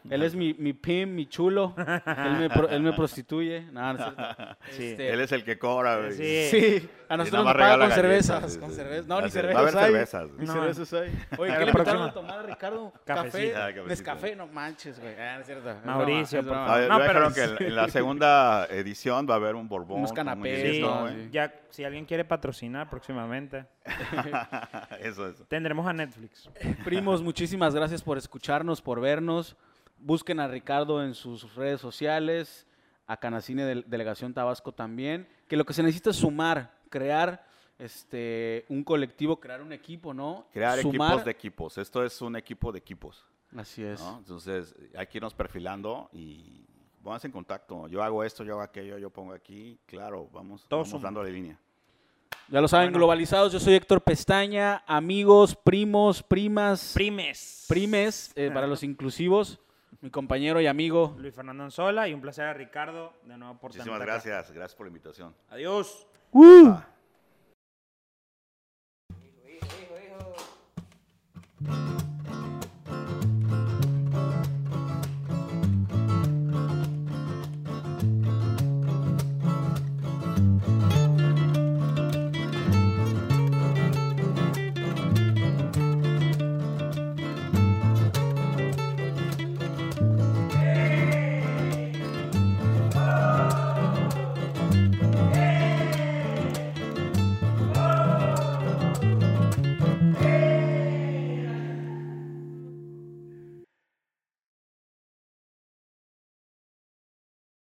[0.10, 1.74] Él es mi, mi pim, mi chulo.
[1.78, 3.62] él, me, pro- él me prostituye.
[3.72, 4.14] No, no.
[4.72, 4.84] Sí.
[4.90, 5.98] Este, Él es el que cobra.
[5.98, 6.12] güey.
[6.14, 6.48] Sí.
[6.80, 8.54] Sí, a nosotros nos paga con cervezas.
[8.54, 8.70] sí, con.
[9.08, 9.86] No, ni cervezas va a haber hay.
[9.92, 10.54] cervezas, Ni No.
[10.54, 11.26] cervezas hay.
[11.38, 12.94] Oye, ¿qué le invitaron a tomar a Ricardo?
[13.06, 13.56] Café.
[13.56, 13.70] Ah.
[13.88, 15.14] Nescafé, no manches, güey.
[15.20, 15.76] Ah, no es cierto.
[15.86, 16.74] Mauricio, broma, es por broma.
[16.74, 19.68] A ver, No, me pero- que en, en la segunda edición va a haber un
[19.70, 20.00] borbón.
[20.00, 21.08] Unos canapés, ¿no?
[21.32, 23.66] ya, si alguien quiere patrocinar próximamente,
[25.02, 25.46] eso, eso.
[25.48, 26.50] tendremos a Netflix.
[26.84, 29.56] Primos, muchísimas gracias por escucharnos, por vernos.
[30.02, 32.66] Busquen a Ricardo en sus redes sociales,
[33.08, 35.28] a Canacine del- Delegación Tabasco también.
[35.48, 37.46] Que lo que se necesita es sumar, crear
[37.78, 40.46] este un colectivo, crear un equipo, ¿no?
[40.52, 41.78] Crear Sumar- equipos de equipos.
[41.78, 43.26] Esto es un equipo de equipos.
[43.56, 44.00] Así es.
[44.00, 44.18] ¿no?
[44.20, 46.66] Entonces, hay que irnos perfilando y
[47.02, 47.88] vamos en contacto.
[47.88, 49.80] Yo hago esto, yo hago aquello, yo pongo aquí.
[49.86, 51.58] Claro, vamos, Todos vamos dándole línea.
[52.50, 53.00] Ya lo saben, Bueno.
[53.00, 53.52] globalizados.
[53.54, 57.66] Yo soy Héctor Pestaña, amigos, primos, primas, Primes.
[57.68, 59.60] primes, eh, para los inclusivos.
[60.02, 61.16] Mi compañero y amigo.
[61.18, 64.52] Luis Fernando Anzola y un placer a Ricardo de nuevo por Muchísimas gracias.
[64.52, 65.36] Gracias por la invitación.
[65.50, 66.08] Adiós.
[66.32, 66.68] ¡Uh!
[66.68, 66.88] Ah.